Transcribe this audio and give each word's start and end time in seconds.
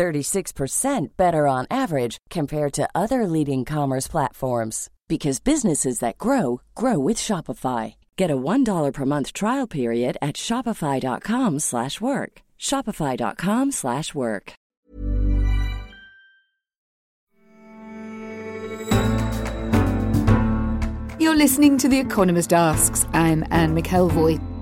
36% 0.00 1.08
better 1.18 1.46
on 1.46 1.66
average 1.70 2.16
compared 2.30 2.72
to 2.72 2.88
other 2.94 3.26
leading 3.26 3.66
commerce 3.66 4.08
platforms 4.08 4.88
because 5.08 5.40
businesses 5.40 5.98
that 5.98 6.16
grow 6.16 6.62
grow 6.74 6.98
with 6.98 7.18
Shopify. 7.18 7.96
Get 8.16 8.30
a 8.30 8.36
$1 8.36 8.92
per 8.94 9.04
month 9.04 9.34
trial 9.34 9.66
period 9.66 10.16
at 10.22 10.36
shopify.com/work. 10.36 12.32
shopify.com/work. 12.58 14.52
You're 21.20 21.36
listening 21.36 21.76
to 21.78 21.88
The 21.88 22.00
Economist 22.00 22.52
Asks. 22.54 23.06
I'm 23.12 23.44
Anne 23.50 23.74
McElvoy. 23.76 24.59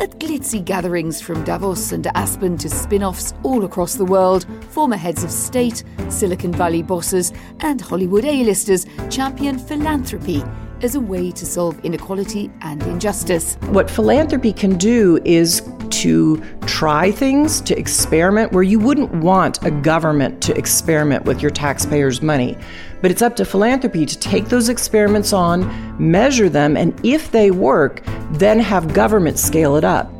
At 0.00 0.18
glitzy 0.18 0.64
gatherings 0.64 1.20
from 1.20 1.44
Davos 1.44 1.92
and 1.92 2.06
Aspen 2.14 2.56
to 2.56 2.70
spin 2.70 3.02
offs 3.02 3.34
all 3.42 3.66
across 3.66 3.96
the 3.96 4.04
world, 4.06 4.46
former 4.70 4.96
heads 4.96 5.22
of 5.22 5.30
state, 5.30 5.84
Silicon 6.08 6.52
Valley 6.52 6.82
bosses, 6.82 7.34
and 7.60 7.82
Hollywood 7.82 8.24
A-listers 8.24 8.86
champion 9.10 9.58
philanthropy 9.58 10.42
as 10.80 10.94
a 10.94 11.00
way 11.00 11.30
to 11.32 11.44
solve 11.44 11.78
inequality 11.84 12.50
and 12.62 12.82
injustice. 12.84 13.56
What 13.72 13.90
philanthropy 13.90 14.54
can 14.54 14.78
do 14.78 15.20
is 15.26 15.60
to 16.00 16.42
try 16.66 17.10
things, 17.10 17.60
to 17.62 17.78
experiment 17.78 18.52
where 18.52 18.62
you 18.62 18.78
wouldn't 18.78 19.12
want 19.14 19.62
a 19.64 19.70
government 19.70 20.42
to 20.42 20.56
experiment 20.56 21.24
with 21.24 21.42
your 21.42 21.50
taxpayers' 21.50 22.22
money. 22.22 22.56
But 23.02 23.10
it's 23.10 23.22
up 23.22 23.36
to 23.36 23.44
philanthropy 23.44 24.06
to 24.06 24.18
take 24.18 24.46
those 24.46 24.68
experiments 24.68 25.32
on, 25.32 25.60
measure 25.98 26.48
them, 26.48 26.76
and 26.76 26.98
if 27.04 27.30
they 27.32 27.50
work, 27.50 28.02
then 28.32 28.58
have 28.60 28.94
government 28.94 29.38
scale 29.38 29.76
it 29.76 29.84
up. 29.84 30.10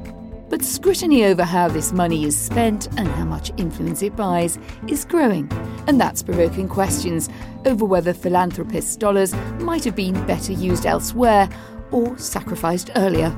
But 0.50 0.62
scrutiny 0.62 1.24
over 1.24 1.44
how 1.44 1.68
this 1.68 1.92
money 1.92 2.24
is 2.24 2.36
spent 2.36 2.88
and 2.98 3.06
how 3.06 3.24
much 3.24 3.52
influence 3.56 4.02
it 4.02 4.16
buys 4.16 4.58
is 4.88 5.04
growing. 5.04 5.50
And 5.86 6.00
that's 6.00 6.22
provoking 6.22 6.68
questions 6.68 7.30
over 7.64 7.84
whether 7.84 8.12
philanthropists' 8.12 8.96
dollars 8.96 9.32
might 9.60 9.84
have 9.84 9.94
been 9.94 10.14
better 10.26 10.52
used 10.52 10.86
elsewhere 10.86 11.48
or 11.92 12.18
sacrificed 12.18 12.90
earlier. 12.96 13.34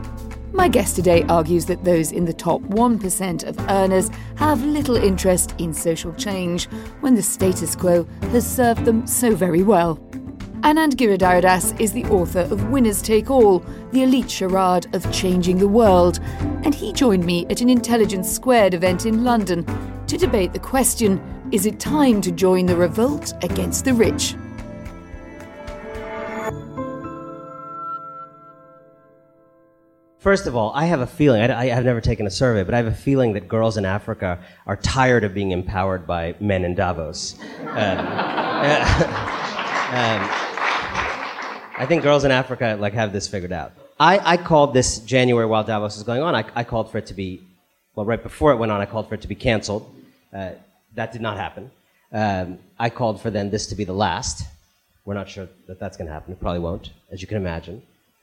My 0.54 0.68
guest 0.68 0.96
today 0.96 1.22
argues 1.30 1.64
that 1.66 1.82
those 1.82 2.12
in 2.12 2.26
the 2.26 2.32
top 2.32 2.60
1% 2.62 3.44
of 3.44 3.58
earners 3.70 4.10
have 4.36 4.62
little 4.62 4.96
interest 4.96 5.54
in 5.58 5.72
social 5.72 6.12
change 6.12 6.66
when 7.00 7.14
the 7.14 7.22
status 7.22 7.74
quo 7.74 8.04
has 8.30 8.46
served 8.46 8.84
them 8.84 9.06
so 9.06 9.34
very 9.34 9.62
well. 9.62 9.96
Anand 10.60 10.96
Giridharadas 10.96 11.80
is 11.80 11.92
the 11.92 12.04
author 12.04 12.40
of 12.40 12.70
Winners 12.70 13.00
Take 13.00 13.30
All, 13.30 13.60
the 13.92 14.02
elite 14.02 14.30
charade 14.30 14.94
of 14.94 15.10
changing 15.10 15.58
the 15.58 15.66
world, 15.66 16.20
and 16.64 16.74
he 16.74 16.92
joined 16.92 17.24
me 17.24 17.46
at 17.46 17.62
an 17.62 17.70
Intelligence 17.70 18.30
Squared 18.30 18.74
event 18.74 19.06
in 19.06 19.24
London 19.24 19.64
to 20.06 20.18
debate 20.18 20.52
the 20.52 20.58
question 20.58 21.20
is 21.50 21.66
it 21.66 21.80
time 21.80 22.20
to 22.20 22.30
join 22.30 22.66
the 22.66 22.76
revolt 22.76 23.32
against 23.42 23.84
the 23.86 23.94
rich? 23.94 24.34
First 30.22 30.46
of 30.46 30.54
all, 30.54 30.70
I 30.72 30.84
have 30.84 31.00
a 31.00 31.06
feeling, 31.06 31.42
I, 31.42 31.66
have 31.66 31.84
never 31.84 32.00
taken 32.00 32.28
a 32.28 32.30
survey, 32.30 32.62
but 32.62 32.74
I 32.74 32.76
have 32.76 32.86
a 32.86 32.94
feeling 32.94 33.32
that 33.32 33.48
girls 33.48 33.76
in 33.76 33.84
Africa 33.84 34.38
are 34.68 34.76
tired 34.76 35.24
of 35.24 35.34
being 35.34 35.50
empowered 35.50 36.06
by 36.06 36.36
men 36.38 36.64
in 36.64 36.76
Davos. 36.76 37.34
Um, 37.40 37.66
um, 37.68 37.76
I 41.76 41.86
think 41.88 42.04
girls 42.04 42.22
in 42.22 42.30
Africa 42.30 42.76
like 42.78 42.92
have 42.92 43.12
this 43.12 43.26
figured 43.26 43.50
out. 43.50 43.72
I, 43.98 44.34
I 44.34 44.36
called 44.36 44.74
this 44.74 45.00
January 45.00 45.44
while 45.44 45.64
Davos 45.64 45.96
was 45.96 46.04
going 46.04 46.22
on, 46.22 46.36
I, 46.36 46.44
I, 46.54 46.62
called 46.62 46.92
for 46.92 46.98
it 46.98 47.06
to 47.06 47.14
be, 47.14 47.42
well, 47.96 48.06
right 48.06 48.22
before 48.22 48.52
it 48.52 48.58
went 48.58 48.70
on, 48.70 48.80
I 48.80 48.86
called 48.86 49.08
for 49.08 49.16
it 49.16 49.22
to 49.22 49.28
be 49.28 49.34
canceled. 49.34 49.92
Uh, 50.32 50.52
that 50.94 51.10
did 51.10 51.20
not 51.20 51.36
happen. 51.36 51.68
Um, 52.12 52.60
I 52.78 52.90
called 52.90 53.20
for 53.20 53.30
then 53.30 53.50
this 53.50 53.66
to 53.66 53.74
be 53.74 53.82
the 53.82 53.92
last. 53.92 54.44
We're 55.04 55.14
not 55.14 55.28
sure 55.28 55.48
that 55.66 55.80
that's 55.80 55.96
going 55.96 56.06
to 56.06 56.12
happen. 56.12 56.32
It 56.32 56.40
probably 56.40 56.60
won't, 56.60 56.90
as 57.10 57.20
you 57.22 57.26
can 57.26 57.38
imagine. 57.38 57.82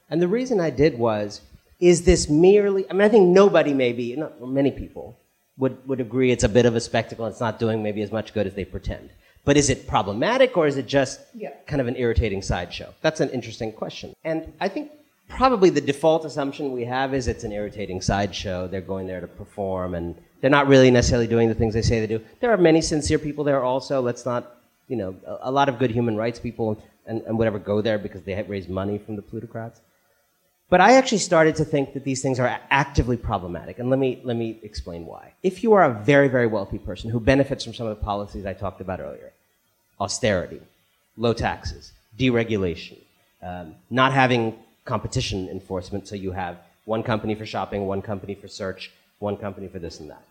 And 0.09 0.21
the 0.21 0.29
reason 0.29 0.61
I 0.61 0.69
did 0.69 0.97
was 0.97 1.41
is 1.79 2.03
this 2.03 2.29
merely, 2.29 2.89
I 2.89 2.93
mean, 2.93 3.01
I 3.01 3.09
think 3.09 3.27
nobody 3.27 3.73
maybe, 3.73 4.15
not 4.15 4.41
many 4.41 4.71
people, 4.71 5.17
would, 5.57 5.87
would 5.87 5.99
agree 5.99 6.31
it's 6.31 6.43
a 6.43 6.49
bit 6.49 6.65
of 6.65 6.75
a 6.75 6.79
spectacle 6.79 7.25
and 7.25 7.31
it's 7.31 7.41
not 7.41 7.59
doing 7.59 7.83
maybe 7.83 8.01
as 8.01 8.11
much 8.11 8.33
good 8.33 8.47
as 8.47 8.53
they 8.53 8.65
pretend. 8.65 9.09
But 9.45 9.57
is 9.57 9.69
it 9.69 9.87
problematic 9.87 10.57
or 10.57 10.67
is 10.67 10.77
it 10.77 10.87
just 10.87 11.21
yeah. 11.33 11.51
kind 11.67 11.81
of 11.81 11.87
an 11.87 11.95
irritating 11.95 12.41
sideshow? 12.41 12.93
That's 13.01 13.19
an 13.19 13.29
interesting 13.29 13.71
question. 13.71 14.13
And 14.23 14.53
I 14.59 14.67
think 14.67 14.91
probably 15.27 15.69
the 15.69 15.81
default 15.81 16.25
assumption 16.25 16.71
we 16.71 16.85
have 16.85 17.13
is 17.13 17.27
it's 17.27 17.43
an 17.43 17.51
irritating 17.51 18.01
sideshow. 18.01 18.67
They're 18.67 18.81
going 18.81 19.07
there 19.07 19.21
to 19.21 19.27
perform 19.27 19.95
and 19.95 20.15
they're 20.41 20.49
not 20.49 20.67
really 20.67 20.91
necessarily 20.91 21.27
doing 21.27 21.49
the 21.49 21.55
things 21.55 21.73
they 21.73 21.81
say 21.81 21.99
they 21.99 22.07
do. 22.07 22.21
There 22.41 22.51
are 22.51 22.57
many 22.57 22.81
sincere 22.81 23.19
people 23.19 23.43
there 23.43 23.63
also. 23.63 24.01
Let's 24.01 24.25
not, 24.25 24.57
you 24.87 24.97
know, 24.97 25.15
a, 25.25 25.37
a 25.43 25.51
lot 25.51 25.69
of 25.69 25.79
good 25.79 25.91
human 25.91 26.15
rights 26.17 26.39
people 26.39 26.81
and, 27.05 27.21
and 27.23 27.37
whatever 27.37 27.59
go 27.59 27.81
there 27.81 27.97
because 27.97 28.23
they 28.23 28.41
raise 28.43 28.67
money 28.67 28.97
from 28.97 29.15
the 29.15 29.21
plutocrats. 29.21 29.81
But 30.69 30.81
I 30.81 30.93
actually 30.93 31.17
started 31.17 31.55
to 31.55 31.65
think 31.65 31.93
that 31.93 32.03
these 32.03 32.21
things 32.21 32.39
are 32.39 32.59
actively 32.69 33.17
problematic. 33.17 33.79
And 33.79 33.89
let 33.89 33.97
me, 33.97 34.21
let 34.23 34.37
me 34.37 34.59
explain 34.61 35.05
why. 35.05 35.33
If 35.41 35.63
you 35.63 35.73
are 35.73 35.83
a 35.83 35.93
very, 35.93 36.27
very 36.27 36.45
wealthy 36.45 36.77
person 36.77 37.09
who 37.09 37.19
benefits 37.19 37.63
from 37.63 37.73
some 37.73 37.87
of 37.87 37.97
the 37.97 38.03
policies 38.03 38.45
I 38.45 38.53
talked 38.53 38.81
about 38.81 38.99
earlier 38.99 39.31
austerity, 39.99 40.61
low 41.17 41.33
taxes, 41.33 41.91
deregulation, 42.17 42.97
um, 43.41 43.75
not 43.89 44.13
having 44.13 44.57
competition 44.85 45.49
enforcement, 45.49 46.07
so 46.07 46.15
you 46.15 46.31
have 46.31 46.57
one 46.85 47.03
company 47.03 47.35
for 47.35 47.45
shopping, 47.45 47.85
one 47.85 48.01
company 48.01 48.33
for 48.33 48.47
search, 48.47 48.91
one 49.19 49.35
company 49.35 49.67
for 49.67 49.79
this 49.79 49.99
and 49.99 50.09
that. 50.09 50.23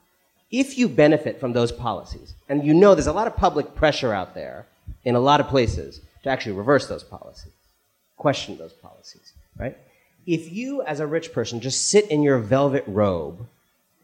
If 0.51 0.79
you 0.79 0.89
benefit 0.89 1.39
from 1.39 1.53
those 1.53 1.71
policies, 1.71 2.33
and 2.49 2.65
you 2.65 2.73
know 2.73 2.95
there's 2.95 3.07
a 3.07 3.13
lot 3.13 3.27
of 3.27 3.37
public 3.37 3.75
pressure 3.75 4.15
out 4.15 4.35
there 4.35 4.65
in 5.05 5.15
a 5.15 5.21
lot 5.21 5.41
of 5.41 5.49
places 5.49 6.01
to 6.23 6.31
actually 6.31 6.53
reverse 6.53 6.87
those 6.87 7.05
policies, 7.05 7.53
question 8.17 8.57
those 8.57 8.73
policies, 8.73 9.33
right? 9.59 9.77
If 10.29 10.53
you, 10.53 10.83
as 10.83 11.01
a 11.01 11.07
rich 11.07 11.33
person, 11.33 11.59
just 11.59 11.89
sit 11.89 12.11
in 12.11 12.23
your 12.23 12.39
velvet 12.39 12.85
robe 12.87 13.47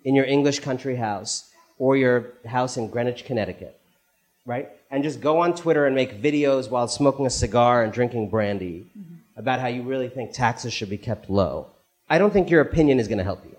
in 0.04 0.14
your 0.14 0.24
English 0.24 0.60
country 0.60 0.96
house 0.96 1.50
or 1.78 1.98
your 1.98 2.32
house 2.46 2.78
in 2.78 2.88
Greenwich, 2.88 3.26
Connecticut, 3.26 3.78
right, 4.46 4.70
and 4.90 5.04
just 5.04 5.20
go 5.20 5.40
on 5.40 5.54
Twitter 5.54 5.84
and 5.84 5.94
make 5.94 6.22
videos 6.22 6.70
while 6.70 6.88
smoking 6.88 7.26
a 7.26 7.30
cigar 7.30 7.84
and 7.84 7.92
drinking 7.92 8.30
brandy 8.30 8.86
mm-hmm. 8.98 9.16
about 9.36 9.60
how 9.60 9.66
you 9.66 9.82
really 9.82 10.08
think 10.08 10.32
taxes 10.32 10.72
should 10.72 10.88
be 10.88 10.96
kept 10.96 11.28
low, 11.28 11.66
I 12.08 12.16
don't 12.16 12.32
think 12.32 12.48
your 12.48 12.62
opinion 12.62 13.00
is 13.00 13.06
going 13.06 13.18
to 13.18 13.24
help 13.24 13.44
you, 13.44 13.56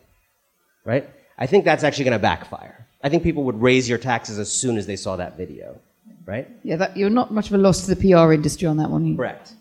right? 0.86 1.08
I 1.38 1.46
think 1.46 1.66
that's 1.66 1.84
actually 1.84 2.06
going 2.06 2.20
to 2.20 2.28
backfire. 2.34 2.88
I 3.04 3.10
think 3.10 3.22
people 3.22 3.44
would 3.44 3.62
raise 3.62 3.88
your 3.88 4.00
taxes 4.00 4.40
as 4.40 4.52
soon 4.52 4.78
as 4.78 4.88
they 4.88 4.96
saw 4.96 5.18
that 5.18 5.38
video, 5.38 5.80
right? 6.26 6.48
Yeah, 6.64 6.78
that, 6.78 6.98
you're 6.98 7.12
not 7.12 7.32
much 7.32 7.48
of 7.48 7.54
a 7.54 7.58
loss 7.60 7.86
to 7.86 7.94
the 7.94 8.02
PR 8.02 8.34
industry 8.34 8.68
on 8.68 8.78
that 8.78 8.90
one. 8.90 9.16
Correct. 9.16 9.54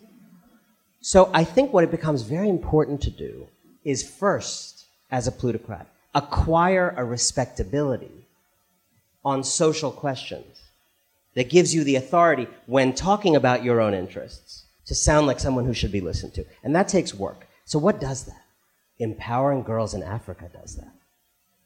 So 1.05 1.29
I 1.35 1.43
think 1.43 1.71
what 1.71 1.83
it 1.83 1.91
becomes 1.91 2.23
very 2.23 2.49
important 2.49 2.99
to 3.01 3.11
do 3.11 3.45
is 3.83 4.01
first, 4.01 4.85
as 5.11 5.27
a 5.27 5.31
plutocrat, 5.31 5.85
acquire 6.15 6.95
a 6.97 7.05
respectability 7.05 8.25
on 9.23 9.43
social 9.43 9.91
questions 9.91 10.63
that 11.35 11.51
gives 11.51 11.75
you 11.75 11.83
the 11.83 11.97
authority 11.97 12.47
when 12.65 12.91
talking 12.91 13.35
about 13.35 13.63
your 13.63 13.81
own 13.81 13.93
interests 13.93 14.63
to 14.87 14.95
sound 14.95 15.27
like 15.27 15.39
someone 15.39 15.65
who 15.65 15.75
should 15.75 15.91
be 15.91 16.01
listened 16.01 16.33
to. 16.33 16.45
And 16.63 16.75
that 16.75 16.87
takes 16.87 17.13
work. 17.13 17.45
So 17.65 17.77
what 17.77 18.01
does 18.01 18.23
that? 18.23 18.41
Empowering 18.97 19.61
girls 19.61 19.93
in 19.93 20.01
Africa 20.01 20.49
does 20.51 20.75
that. 20.77 20.91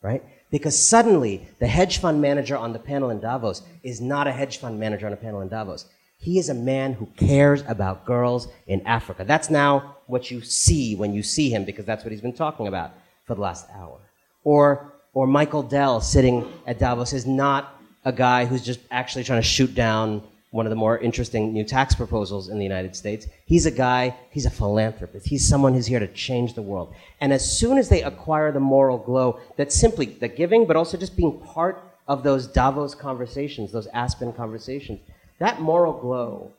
Right? 0.01 0.21
Because 0.51 0.77
suddenly 0.77 1.47
the 1.59 1.67
hedge 1.67 1.99
fund 1.99 2.21
manager 2.21 2.57
on 2.57 2.73
the 2.73 2.79
panel 2.79 3.09
in 3.09 3.21
Davos 3.21 3.61
is 3.83 4.01
not 4.01 4.27
a 4.27 4.33
hedge 4.33 4.57
fund 4.57 4.81
manager 4.81 5.07
on 5.07 5.13
a 5.13 5.23
panel 5.25 5.39
in 5.39 5.47
Davos. 5.47 5.85
He 6.21 6.37
is 6.37 6.49
a 6.49 6.53
man 6.53 6.93
who 6.93 7.05
cares 7.17 7.63
about 7.67 8.05
girls 8.05 8.49
in 8.67 8.85
Africa. 8.85 9.23
That's 9.23 9.49
now 9.49 9.95
what 10.07 10.29
you 10.29 10.41
see 10.41 10.93
when 10.95 11.13
you 11.13 11.23
see 11.23 11.49
him, 11.49 11.63
because 11.63 11.85
that's 11.85 12.03
what 12.03 12.11
he's 12.11 12.21
been 12.21 12.33
talking 12.33 12.67
about 12.67 12.91
for 13.25 13.35
the 13.35 13.41
last 13.41 13.67
hour. 13.73 13.97
Or, 14.43 14.93
or 15.13 15.27
Michael 15.27 15.63
Dell 15.63 16.01
sitting 16.01 16.45
at 16.67 16.77
Davos 16.77 17.13
is 17.13 17.25
not 17.25 17.81
a 18.03 18.11
guy 18.11 18.45
who's 18.45 18.63
just 18.63 18.81
actually 18.91 19.23
trying 19.23 19.41
to 19.41 19.47
shoot 19.47 19.73
down 19.73 20.21
one 20.51 20.65
of 20.65 20.71
the 20.71 20.75
more 20.75 20.97
interesting 20.97 21.53
new 21.53 21.63
tax 21.63 21.95
proposals 21.95 22.49
in 22.49 22.57
the 22.57 22.63
United 22.65 22.97
States. 22.97 23.27
He's 23.45 23.65
a 23.65 23.71
guy, 23.71 24.15
he's 24.31 24.45
a 24.45 24.49
philanthropist. 24.49 25.25
He's 25.27 25.47
someone 25.47 25.73
who's 25.73 25.85
here 25.85 25.99
to 25.99 26.07
change 26.07 26.53
the 26.53 26.61
world. 26.61 26.93
And 27.21 27.31
as 27.31 27.59
soon 27.59 27.77
as 27.77 27.87
they 27.87 28.01
acquire 28.01 28.51
the 28.51 28.59
moral 28.59 28.97
glow, 28.97 29.39
that's 29.55 29.75
simply 29.75 30.07
the 30.07 30.27
giving, 30.27 30.65
but 30.65 30.75
also 30.75 30.97
just 30.97 31.15
being 31.15 31.39
part 31.39 31.81
of 32.07 32.23
those 32.23 32.47
Davos 32.47 32.95
conversations, 32.95 33.71
those 33.71 33.87
Aspen 33.93 34.33
conversations, 34.33 34.99
that 35.39 35.59
moral 35.59 35.93
glow 35.93 36.51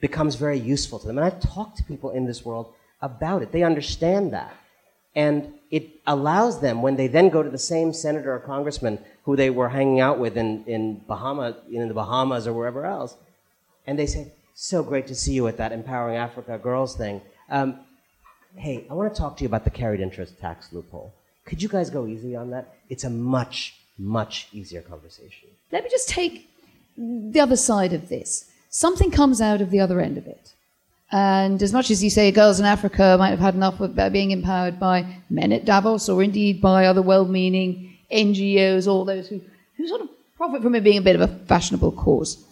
becomes 0.00 0.36
very 0.36 0.58
useful 0.58 0.98
to 0.98 1.06
them. 1.06 1.18
And 1.18 1.24
I've 1.24 1.40
talked 1.40 1.76
to 1.78 1.84
people 1.84 2.10
in 2.10 2.26
this 2.26 2.44
world 2.44 2.72
about 3.00 3.42
it. 3.42 3.52
They 3.52 3.62
understand 3.62 4.32
that. 4.32 4.54
And 5.14 5.54
it 5.70 5.88
allows 6.06 6.60
them, 6.60 6.82
when 6.82 6.96
they 6.96 7.08
then 7.08 7.28
go 7.28 7.42
to 7.42 7.50
the 7.50 7.58
same 7.58 7.92
senator 7.92 8.32
or 8.34 8.38
congressman 8.38 8.98
who 9.24 9.36
they 9.36 9.50
were 9.50 9.68
hanging 9.68 10.00
out 10.00 10.18
with 10.18 10.36
in, 10.36 10.64
in 10.66 11.02
Bahama, 11.06 11.56
in 11.70 11.88
the 11.88 11.94
Bahamas 11.94 12.46
or 12.46 12.52
wherever 12.52 12.86
else, 12.86 13.16
and 13.86 13.98
they 13.98 14.06
say, 14.06 14.32
so 14.54 14.82
great 14.82 15.06
to 15.06 15.14
see 15.14 15.32
you 15.32 15.46
at 15.48 15.56
that 15.56 15.72
Empowering 15.72 16.16
Africa 16.16 16.58
Girls 16.58 16.96
thing. 16.96 17.20
Um, 17.50 17.80
hey, 18.56 18.86
I 18.90 18.94
want 18.94 19.12
to 19.12 19.18
talk 19.18 19.36
to 19.36 19.42
you 19.42 19.48
about 19.48 19.64
the 19.64 19.70
carried 19.70 20.00
interest 20.00 20.38
tax 20.40 20.72
loophole. 20.72 21.12
Could 21.44 21.62
you 21.62 21.68
guys 21.68 21.90
go 21.90 22.06
easy 22.06 22.36
on 22.36 22.50
that? 22.50 22.74
It's 22.88 23.04
a 23.04 23.10
much, 23.10 23.74
much 23.98 24.48
easier 24.52 24.82
conversation. 24.82 25.48
Let 25.72 25.84
me 25.84 25.90
just 25.90 26.08
take 26.08 26.47
the 26.98 27.40
other 27.40 27.56
side 27.56 27.92
of 27.92 28.08
this. 28.08 28.50
Something 28.70 29.10
comes 29.10 29.40
out 29.40 29.60
of 29.60 29.70
the 29.70 29.80
other 29.80 30.00
end 30.00 30.18
of 30.18 30.26
it. 30.26 30.52
And 31.10 31.62
as 31.62 31.72
much 31.72 31.90
as 31.90 32.04
you 32.04 32.10
say 32.10 32.30
girls 32.30 32.60
in 32.60 32.66
Africa 32.66 33.16
might 33.18 33.30
have 33.30 33.38
had 33.38 33.54
enough 33.54 33.80
of 33.80 33.96
being 34.12 34.30
empowered 34.30 34.78
by 34.78 35.06
men 35.30 35.52
at 35.52 35.64
Davos 35.64 36.08
or 36.08 36.22
indeed 36.22 36.60
by 36.60 36.84
other 36.84 37.00
well 37.00 37.24
meaning 37.24 37.96
NGOs, 38.12 38.86
all 38.86 39.04
those 39.04 39.28
who, 39.28 39.40
who 39.76 39.88
sort 39.88 40.02
of 40.02 40.08
profit 40.36 40.62
from 40.62 40.74
it 40.74 40.84
being 40.84 40.98
a 40.98 41.02
bit 41.02 41.16
of 41.16 41.22
a 41.22 41.34
fashionable 41.46 41.92
cause. 41.92 42.44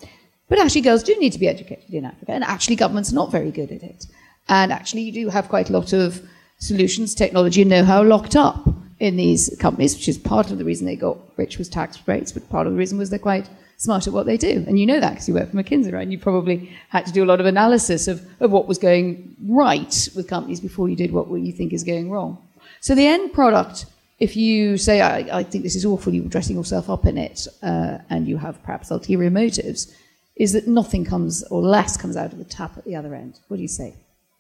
But 0.49 0.59
actually, 0.59 0.83
girls 0.83 1.03
do 1.03 1.15
need 1.19 1.33
to 1.33 1.39
be 1.39 1.49
educated 1.49 1.93
in 1.93 2.05
Africa, 2.05 2.33
and 2.33 2.45
actually, 2.45 2.77
government's 2.77 3.13
not 3.13 3.33
very 3.33 3.51
good 3.51 3.73
at 3.73 3.83
it. 3.83 4.07
And 4.49 4.73
actually, 4.73 5.03
you 5.03 5.13
do 5.13 5.29
have 5.29 5.49
quite 5.49 5.71
a 5.71 5.73
lot 5.73 5.93
of 5.93 6.23
solutions, 6.59 7.15
technology, 7.15 7.63
and 7.63 7.71
know 7.71 7.85
how 7.85 8.03
locked 8.03 8.37
up 8.37 8.69
in 9.01 9.17
these 9.17 9.55
companies, 9.59 9.95
which 9.95 10.09
is 10.09 10.19
part 10.19 10.51
of 10.51 10.59
the 10.59 10.65
reason 10.65 10.87
they 10.87 10.97
got 10.97 11.19
rich 11.37 11.59
was 11.59 11.69
tax 11.69 11.99
rates, 12.07 12.33
but 12.33 12.49
part 12.49 12.67
of 12.67 12.73
the 12.73 12.79
reason 12.79 12.97
was 12.97 13.11
they're 13.11 13.19
quite 13.19 13.49
smart 13.77 14.07
at 14.07 14.13
what 14.13 14.27
they 14.27 14.37
do. 14.37 14.65
And 14.67 14.79
you 14.79 14.87
know 14.87 15.01
that 15.01 15.11
because 15.11 15.29
you 15.29 15.35
work 15.35 15.51
for 15.51 15.57
McKinsey, 15.57 15.93
right? 15.93 16.03
And 16.03 16.13
you 16.13 16.19
probably 16.19 16.71
had 16.89 17.07
to 17.07 17.13
do 17.13 17.23
a 17.23 17.27
lot 17.27 17.41
of 17.41 17.47
analysis 17.47 18.09
of, 18.09 18.27
of 18.41 18.51
what 18.51 18.67
was 18.67 18.79
going 18.79 19.37
right 19.49 20.09
with 20.17 20.29
companies 20.29 20.61
before 20.61 20.89
you 20.89 20.97
did 20.97 21.13
what 21.13 21.29
you 21.29 21.53
think 21.53 21.73
is 21.73 21.85
going 21.85 22.11
wrong. 22.11 22.39
So 22.81 22.95
the 22.95 23.07
end 23.07 23.33
product, 23.33 23.87
if 24.19 24.37
you 24.37 24.79
say, 24.79 25.01
I, 25.01 25.39
I 25.39 25.43
think 25.43 25.65
this 25.65 25.77
is 25.77 25.85
awful, 25.85 26.15
you're 26.15 26.25
dressing 26.25 26.57
yourself 26.57 26.89
up 26.89 27.05
in 27.05 27.19
it, 27.19 27.47
uh, 27.63 27.99
and 28.09 28.27
you 28.27 28.39
have 28.39 28.63
perhaps 28.63 28.91
ulterior 28.91 29.31
motives, 29.31 29.95
is 30.37 30.53
that 30.53 30.67
nothing 30.67 31.05
comes 31.05 31.43
or 31.45 31.61
less 31.63 31.97
comes 31.97 32.17
out 32.17 32.33
of 32.33 32.39
the 32.39 32.45
tap 32.45 32.77
at 32.77 32.85
the 32.85 32.97
other 32.97 33.15
end. 33.15 33.41
What 33.49 33.57
do 33.57 33.63
you 33.63 33.69
say? 33.69 33.95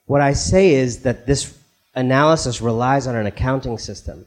What 0.07 0.21
I 0.21 0.33
say 0.33 0.75
is 0.75 1.01
that 1.01 1.27
this 1.27 1.59
analysis 1.95 2.61
relies 2.61 3.07
on 3.07 3.17
an 3.17 3.27
accounting 3.27 3.79
system 3.79 4.27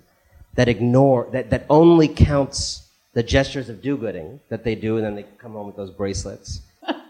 that 0.56 0.68
ignore 0.68 1.30
that, 1.32 1.52
that 1.52 1.66
only 1.70 2.08
counts 2.08 2.88
the 3.14 3.24
gestures 3.24 3.70
of 3.70 3.82
do-gooding 3.82 4.40
that 4.50 4.64
they 4.64 4.76
do, 4.76 4.98
and 4.98 5.06
then 5.06 5.16
they 5.16 5.26
come 5.38 5.54
home 5.54 5.68
with 5.68 5.76
those 5.76 5.92
bracelets. 5.92 6.62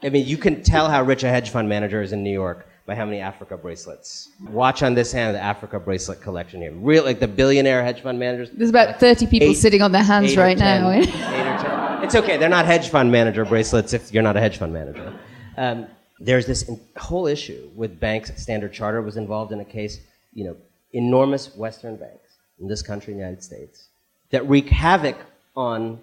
I 0.03 0.09
mean, 0.09 0.25
you 0.25 0.37
can 0.37 0.63
tell 0.63 0.89
how 0.89 1.03
rich 1.03 1.23
a 1.23 1.29
hedge 1.29 1.49
fund 1.49 1.67
manager 1.67 2.01
is 2.01 2.13
in 2.13 2.23
New 2.23 2.31
York 2.31 2.67
by 2.85 2.95
how 2.95 3.05
many 3.05 3.19
Africa 3.19 3.55
bracelets. 3.57 4.29
Watch 4.49 4.81
on 4.81 4.95
this 4.95 5.11
hand 5.11 5.35
the 5.35 5.41
Africa 5.41 5.79
bracelet 5.79 6.21
collection 6.21 6.61
here. 6.61 6.71
Real, 6.71 7.03
like 7.03 7.19
the 7.19 7.27
billionaire 7.27 7.83
hedge 7.83 8.01
fund 8.01 8.17
managers. 8.17 8.49
There's 8.51 8.69
about 8.69 8.99
30 8.99 9.27
people 9.27 9.49
eight, 9.49 9.55
sitting 9.55 9.81
on 9.81 9.91
their 9.91 10.03
hands 10.03 10.35
right 10.35 10.57
10, 10.57 10.81
now. 10.81 10.89
Eh? 10.89 12.03
it's 12.03 12.15
okay. 12.15 12.37
They're 12.37 12.49
not 12.49 12.65
hedge 12.65 12.89
fund 12.89 13.11
manager 13.11 13.45
bracelets 13.45 13.93
if 13.93 14.11
you're 14.11 14.23
not 14.23 14.37
a 14.37 14.39
hedge 14.39 14.57
fund 14.57 14.73
manager. 14.73 15.13
Um, 15.57 15.85
there's 16.19 16.45
this 16.45 16.69
whole 16.97 17.27
issue 17.27 17.69
with 17.75 17.99
banks. 17.99 18.31
Standard 18.41 18.73
Chartered 18.73 19.05
was 19.05 19.17
involved 19.17 19.51
in 19.51 19.59
a 19.59 19.65
case, 19.65 19.99
you 20.33 20.45
know, 20.45 20.57
enormous 20.93 21.55
Western 21.55 21.95
banks 21.95 22.37
in 22.59 22.67
this 22.67 22.81
country, 22.81 23.13
United 23.13 23.43
States, 23.43 23.89
that 24.31 24.47
wreak 24.49 24.67
havoc 24.69 25.17
on 25.55 25.99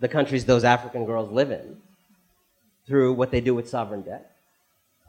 the 0.00 0.08
countries 0.08 0.44
those 0.44 0.64
African 0.64 1.04
girls 1.04 1.30
live 1.30 1.50
in 1.50 1.76
through 2.86 3.12
what 3.12 3.30
they 3.30 3.40
do 3.40 3.54
with 3.54 3.68
sovereign 3.68 4.02
debt, 4.02 4.30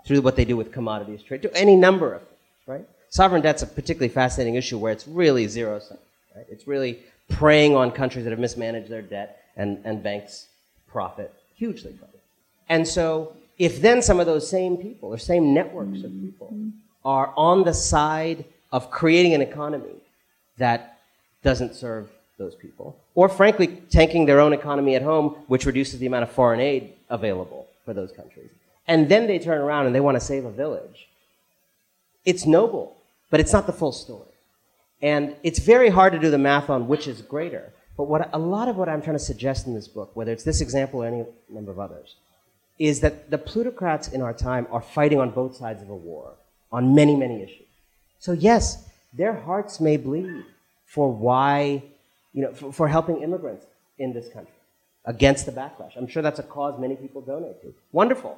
through 0.06 0.22
what 0.22 0.36
they 0.36 0.46
do 0.46 0.56
with 0.56 0.72
commodities 0.72 1.24
trade, 1.24 1.42
to 1.42 1.56
any 1.56 1.76
number 1.76 2.14
of 2.14 2.22
things, 2.22 2.68
right? 2.68 2.88
Sovereign 3.10 3.42
debt's 3.42 3.64
a 3.64 3.68
particularly 3.68 4.10
fascinating 4.10 4.56
issue 4.56 4.78
where 4.78 4.92
it's 4.92 5.08
really 5.08 5.48
zero 5.48 5.80
sum, 5.80 5.98
right? 6.36 6.46
It's 6.50 6.68
really 6.68 7.00
preying 7.30 7.76
on 7.76 7.92
countries 7.92 8.26
that 8.26 8.32
have 8.32 8.40
mismanaged 8.40 8.90
their 8.90 9.02
debt 9.02 9.44
and, 9.56 9.80
and 9.86 10.04
banks 10.04 10.48
profit 10.88 11.34
hugely 11.56 11.94
from 11.94 12.10
it. 12.14 12.22
And 12.68 12.88
so 12.88 13.36
if 13.58 13.82
then 13.82 14.02
some 14.02 14.20
of 14.20 14.26
those 14.26 14.50
same 14.50 14.78
people 14.78 15.10
or 15.10 15.18
same 15.18 15.54
networks 15.54 16.04
of 16.04 16.12
people 16.22 16.54
are 17.04 17.34
on 17.36 17.64
the 17.64 17.74
side 17.74 18.46
of 18.72 18.92
creating 18.92 19.34
an 19.34 19.42
economy 19.42 19.96
that 20.58 21.00
doesn't 21.44 21.76
serve 21.76 22.10
those 22.40 22.56
people. 22.56 23.00
Or 23.14 23.30
frankly, 23.30 23.68
tanking 23.92 24.26
their 24.26 24.40
own 24.40 24.54
economy 24.54 24.96
at 24.96 25.04
home, 25.04 25.36
which 25.48 25.68
reduces 25.68 26.00
the 26.00 26.08
amount 26.08 26.24
of 26.24 26.32
foreign 26.32 26.60
aid 26.60 26.94
available 27.10 27.68
for 27.86 27.94
those 27.94 28.12
countries. 28.12 28.50
And 28.88 29.08
then 29.08 29.28
they 29.28 29.38
turn 29.38 29.60
around 29.62 29.86
and 29.86 29.94
they 29.94 30.00
want 30.00 30.16
to 30.16 30.26
save 30.26 30.46
a 30.46 30.52
village. 30.52 31.08
It's 32.26 32.48
noble, 32.48 32.98
but 33.30 33.40
it's 33.40 33.54
not 33.54 33.68
the 33.68 33.74
full 33.74 33.92
story. 33.92 34.26
And 35.02 35.36
it's 35.44 35.60
very 35.60 35.90
hard 35.90 36.14
to 36.14 36.20
do 36.20 36.32
the 36.32 36.38
math 36.40 36.70
on 36.70 36.88
which 36.88 37.08
is 37.08 37.22
greater. 37.22 37.72
But 37.96 38.06
what, 38.06 38.30
a 38.34 38.40
lot 38.40 38.68
of 38.68 38.78
what 38.78 38.90
I'm 38.90 39.02
trying 39.02 39.18
to 39.18 39.24
suggest 39.24 39.68
in 39.68 39.76
this 39.76 39.88
book, 39.88 40.16
whether 40.16 40.32
it's 40.32 40.44
this 40.44 40.62
example 40.62 41.04
or 41.04 41.06
any 41.06 41.26
number 41.50 41.72
of 41.72 41.80
others, 41.80 42.16
is 42.80 43.02
that 43.02 43.30
the 43.30 43.38
plutocrats 43.38 44.08
in 44.08 44.22
our 44.22 44.34
time 44.34 44.66
are 44.72 44.82
fighting 44.82 45.20
on 45.20 45.32
both 45.32 45.56
sides 45.56 45.82
of 45.82 45.90
a 45.90 45.96
war 45.96 46.34
on 46.72 46.96
many, 46.96 47.16
many 47.16 47.44
issues. 47.44 47.68
So, 48.20 48.32
yes, 48.32 48.90
their 49.14 49.34
hearts 49.34 49.80
may 49.80 49.98
bleed 49.98 50.46
for 50.86 51.12
why 51.12 51.84
you 52.34 52.44
know, 52.44 52.54
for, 52.54 52.72
for 52.72 52.88
helping 52.88 53.22
immigrants 53.22 53.66
in 53.98 54.14
this 54.14 54.30
country 54.30 54.54
against 55.06 55.46
the 55.46 55.52
backlash. 55.52 55.98
I'm 55.98 56.08
sure 56.08 56.22
that's 56.22 56.40
a 56.40 56.44
cause 56.44 56.80
many 56.80 56.96
people 56.96 57.22
donate 57.22 57.62
to. 57.62 57.74
Wonderful. 57.92 58.38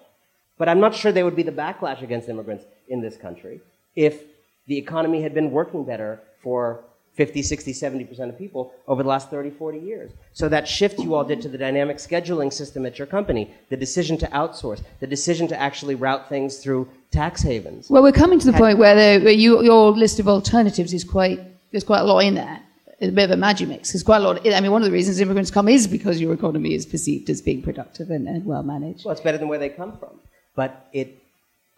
But 0.57 0.69
I'm 0.69 0.79
not 0.79 0.93
sure 0.93 1.11
there 1.11 1.25
would 1.25 1.35
be 1.35 1.43
the 1.43 1.51
backlash 1.51 2.01
against 2.01 2.29
immigrants 2.29 2.65
in 2.88 3.01
this 3.01 3.17
country 3.17 3.61
if 3.95 4.23
the 4.67 4.77
economy 4.77 5.21
had 5.21 5.33
been 5.33 5.51
working 5.51 5.83
better 5.83 6.21
for 6.43 6.83
50, 7.15 7.41
60, 7.41 7.73
70% 7.73 8.29
of 8.29 8.38
people 8.38 8.73
over 8.88 9.03
the 9.03 9.09
last 9.09 9.29
30, 9.29 9.49
40 9.49 9.79
years. 9.79 10.11
So 10.33 10.47
that 10.49 10.67
shift 10.67 10.99
you 10.99 11.13
all 11.13 11.25
did 11.25 11.41
to 11.41 11.49
the 11.49 11.57
dynamic 11.57 11.97
scheduling 11.97 12.53
system 12.53 12.85
at 12.85 12.97
your 12.97 13.05
company, 13.07 13.51
the 13.69 13.75
decision 13.75 14.17
to 14.19 14.27
outsource, 14.27 14.81
the 15.01 15.07
decision 15.07 15.47
to 15.49 15.59
actually 15.59 15.95
route 15.95 16.29
things 16.29 16.59
through 16.59 16.87
tax 17.11 17.41
havens. 17.41 17.89
Well, 17.89 18.01
we're 18.01 18.13
coming 18.13 18.39
to 18.39 18.51
the 18.51 18.57
point 18.57 18.77
where, 18.77 18.95
the, 18.95 19.23
where 19.25 19.33
you, 19.33 19.61
your 19.61 19.91
list 19.91 20.19
of 20.19 20.29
alternatives 20.29 20.94
is 20.94 21.03
quite, 21.03 21.41
there's 21.71 21.83
quite 21.83 21.99
a 21.99 22.05
lot 22.05 22.19
in 22.19 22.35
there 22.35 22.61
a 23.09 23.12
bit 23.12 23.25
of 23.25 23.31
a 23.31 23.38
magic 23.38 23.68
mix. 23.68 23.92
There's 23.92 24.03
quite 24.03 24.18
a 24.18 24.19
lot. 24.21 24.45
Of, 24.45 24.53
I 24.53 24.59
mean, 24.59 24.71
one 24.71 24.81
of 24.81 24.86
the 24.86 24.92
reasons 24.92 25.19
immigrants 25.19 25.51
come 25.51 25.68
is 25.68 25.88
because 25.88 26.21
your 26.21 26.33
economy 26.33 26.74
is 26.75 26.86
perceived 26.86 27.30
as 27.30 27.42
being 27.42 27.62
productive 27.62 28.09
and, 28.12 28.27
and 28.27 28.45
well 28.45 28.63
managed. 28.63 29.06
Well, 29.06 29.12
it's 29.12 29.21
better 29.21 29.38
than 29.38 29.48
where 29.48 29.59
they 29.59 29.69
come 29.69 29.98
from, 29.98 30.19
but 30.56 30.88
it 30.94 31.18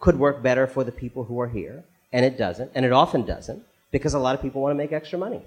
could 0.00 0.18
work 0.18 0.42
better 0.42 0.66
for 0.66 0.84
the 0.84 0.92
people 0.92 1.24
who 1.24 1.40
are 1.40 1.48
here, 1.48 1.84
and 2.12 2.24
it 2.24 2.36
doesn't, 2.36 2.70
and 2.74 2.84
it 2.84 2.92
often 2.92 3.24
doesn't, 3.24 3.62
because 3.90 4.14
a 4.14 4.18
lot 4.18 4.34
of 4.34 4.42
people 4.42 4.60
want 4.60 4.72
to 4.72 4.76
make 4.76 4.92
extra 4.92 5.18
money. 5.18 5.40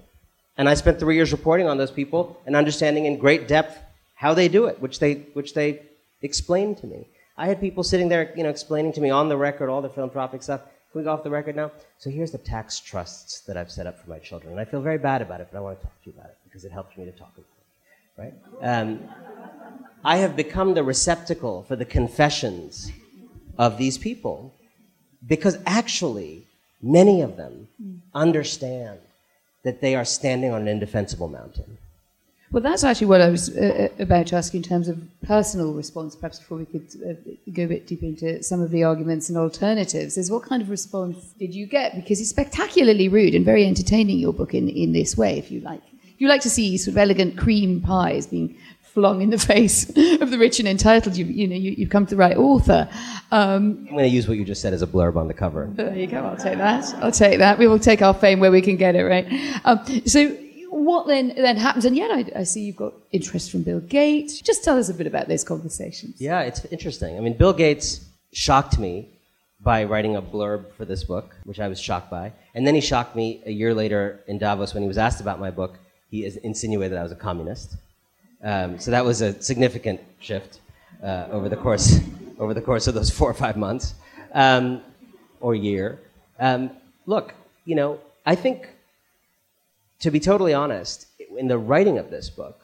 And 0.56 0.68
I 0.68 0.74
spent 0.74 0.98
three 0.98 1.14
years 1.14 1.30
reporting 1.30 1.68
on 1.68 1.78
those 1.78 1.92
people 1.92 2.40
and 2.44 2.56
understanding 2.56 3.06
in 3.06 3.18
great 3.18 3.46
depth 3.46 3.78
how 4.16 4.34
they 4.34 4.48
do 4.48 4.66
it, 4.66 4.80
which 4.80 4.98
they 4.98 5.14
which 5.34 5.54
they 5.54 5.82
explained 6.22 6.78
to 6.78 6.86
me. 6.88 7.06
I 7.36 7.46
had 7.46 7.60
people 7.60 7.84
sitting 7.84 8.08
there, 8.08 8.32
you 8.36 8.42
know, 8.42 8.48
explaining 8.48 8.92
to 8.94 9.00
me 9.00 9.10
on 9.10 9.28
the 9.28 9.36
record 9.36 9.70
all 9.70 9.80
the 9.80 9.88
philanthropic 9.88 10.42
stuff. 10.42 10.62
Can 10.92 11.00
we 11.00 11.04
go 11.04 11.12
off 11.12 11.22
the 11.22 11.30
record 11.30 11.54
now? 11.54 11.70
So 11.98 12.08
here's 12.08 12.30
the 12.30 12.38
tax 12.38 12.80
trusts 12.80 13.40
that 13.40 13.56
I've 13.56 13.70
set 13.70 13.86
up 13.86 14.02
for 14.02 14.08
my 14.08 14.18
children. 14.18 14.52
And 14.52 14.60
I 14.60 14.64
feel 14.64 14.80
very 14.80 14.96
bad 14.98 15.20
about 15.20 15.40
it, 15.40 15.48
but 15.52 15.58
I 15.58 15.60
want 15.60 15.78
to 15.78 15.84
talk 15.84 16.02
to 16.02 16.10
you 16.10 16.14
about 16.18 16.30
it 16.30 16.38
because 16.44 16.64
it 16.64 16.72
helps 16.72 16.96
me 16.96 17.04
to 17.04 17.12
talk 17.12 17.32
about 17.36 18.26
it. 18.26 18.34
Right? 18.62 18.80
Um, 18.80 19.00
I 20.04 20.16
have 20.16 20.34
become 20.34 20.74
the 20.74 20.82
receptacle 20.82 21.64
for 21.64 21.76
the 21.76 21.84
confessions 21.84 22.90
of 23.58 23.76
these 23.76 23.98
people 23.98 24.54
because 25.26 25.58
actually, 25.66 26.46
many 26.80 27.20
of 27.20 27.36
them 27.36 27.68
understand 28.14 29.00
that 29.64 29.80
they 29.80 29.94
are 29.94 30.04
standing 30.04 30.52
on 30.52 30.62
an 30.62 30.68
indefensible 30.68 31.28
mountain. 31.28 31.76
Well, 32.50 32.62
that's 32.62 32.82
actually 32.82 33.08
what 33.08 33.20
I 33.20 33.28
was 33.28 33.54
uh, 33.54 33.90
uh, 33.98 34.02
about 34.02 34.28
to 34.28 34.36
ask 34.36 34.54
you 34.54 34.58
in 34.58 34.62
terms 34.62 34.88
of 34.88 34.98
personal 35.22 35.74
response, 35.74 36.16
perhaps 36.16 36.38
before 36.38 36.56
we 36.56 36.64
could 36.64 36.88
uh, 37.06 37.12
go 37.52 37.64
a 37.64 37.66
bit 37.66 37.86
deeper 37.86 38.06
into 38.06 38.42
some 38.42 38.62
of 38.62 38.70
the 38.70 38.84
arguments 38.84 39.28
and 39.28 39.36
alternatives, 39.36 40.16
is 40.16 40.30
what 40.30 40.44
kind 40.44 40.62
of 40.62 40.70
response 40.70 41.34
did 41.38 41.54
you 41.54 41.66
get? 41.66 41.94
Because 41.94 42.20
it's 42.20 42.30
spectacularly 42.30 43.08
rude 43.08 43.34
and 43.34 43.44
very 43.44 43.66
entertaining, 43.66 44.18
your 44.18 44.32
book, 44.32 44.54
in, 44.54 44.68
in 44.70 44.92
this 44.92 45.14
way, 45.14 45.38
if 45.38 45.50
you 45.50 45.60
like. 45.60 45.82
If 45.92 46.22
you 46.22 46.28
like 46.28 46.40
to 46.42 46.50
see 46.50 46.78
sort 46.78 46.94
of 46.94 46.98
elegant 46.98 47.36
cream 47.36 47.82
pies 47.82 48.26
being 48.26 48.56
flung 48.80 49.20
in 49.20 49.28
the 49.28 49.38
face 49.52 49.90
of 49.90 50.30
the 50.30 50.38
rich 50.38 50.58
and 50.58 50.66
entitled, 50.66 51.18
you, 51.18 51.26
you 51.26 51.46
know, 51.46 51.54
you, 51.54 51.84
have 51.84 51.90
come 51.90 52.06
to 52.06 52.14
the 52.14 52.18
right 52.18 52.36
author. 52.36 52.88
Um, 53.30 53.86
I'm 53.90 53.92
going 53.92 54.04
to 54.04 54.08
use 54.08 54.26
what 54.26 54.38
you 54.38 54.44
just 54.46 54.62
said 54.62 54.72
as 54.72 54.80
a 54.80 54.86
blurb 54.86 55.16
on 55.16 55.28
the 55.28 55.34
cover. 55.34 55.68
There 55.70 55.94
you 55.94 56.06
go, 56.06 56.24
I'll 56.24 56.36
take 56.36 56.56
that. 56.56 56.94
I'll 57.02 57.12
take 57.12 57.38
that. 57.40 57.58
We 57.58 57.66
will 57.66 57.78
take 57.78 58.00
our 58.00 58.14
fame 58.14 58.40
where 58.40 58.50
we 58.50 58.62
can 58.62 58.76
get 58.76 58.96
it, 58.96 59.02
right? 59.04 59.26
Um, 59.66 59.84
so 60.06 60.34
what 60.88 61.06
then 61.06 61.34
then 61.36 61.56
happens? 61.56 61.84
And 61.84 61.96
yet, 61.96 62.10
I, 62.10 62.40
I, 62.40 62.44
see 62.44 62.62
you've 62.66 62.82
got 62.84 62.94
interest 63.12 63.50
from 63.52 63.62
Bill 63.62 63.80
Gates. 63.80 64.40
Just 64.40 64.64
tell 64.64 64.78
us 64.78 64.88
a 64.88 64.94
bit 64.94 65.06
about 65.06 65.28
those 65.28 65.44
conversations. 65.44 66.20
Yeah, 66.20 66.40
it's 66.48 66.64
interesting. 66.76 67.16
I 67.16 67.20
mean, 67.20 67.36
Bill 67.42 67.52
Gates 67.52 67.88
shocked 68.32 68.78
me 68.78 69.08
by 69.60 69.84
writing 69.84 70.16
a 70.16 70.22
blurb 70.22 70.62
for 70.76 70.84
this 70.84 71.04
book, 71.04 71.36
which 71.44 71.60
I 71.60 71.68
was 71.68 71.80
shocked 71.80 72.10
by, 72.10 72.32
and 72.54 72.66
then 72.66 72.74
he 72.74 72.80
shocked 72.80 73.14
me 73.14 73.42
a 73.46 73.52
year 73.52 73.72
later 73.74 74.20
in 74.26 74.38
Davos 74.38 74.74
when 74.74 74.82
he 74.82 74.88
was 74.88 74.98
asked 74.98 75.20
about 75.20 75.38
my 75.38 75.50
book. 75.50 75.78
He 76.10 76.18
insinuated 76.42 76.92
that 76.92 77.00
I 77.00 77.02
was 77.02 77.12
a 77.12 77.22
communist. 77.28 77.76
Um, 78.42 78.78
so 78.78 78.90
that 78.90 79.04
was 79.04 79.20
a 79.20 79.40
significant 79.42 80.00
shift 80.20 80.60
uh, 81.02 81.26
over 81.30 81.48
the 81.48 81.56
course 81.56 82.00
over 82.38 82.54
the 82.54 82.62
course 82.62 82.86
of 82.86 82.94
those 82.94 83.10
four 83.10 83.28
or 83.28 83.34
five 83.34 83.56
months. 83.56 83.94
um, 84.32 84.82
or 85.40 85.54
year. 85.54 86.00
Um, 86.38 86.70
look, 87.06 87.34
you 87.64 87.74
know, 87.74 88.00
I 88.26 88.34
think, 88.34 88.68
to 90.00 90.10
be 90.10 90.20
totally 90.20 90.54
honest, 90.54 91.06
in 91.36 91.48
the 91.48 91.58
writing 91.58 91.98
of 91.98 92.10
this 92.10 92.30
book, 92.30 92.60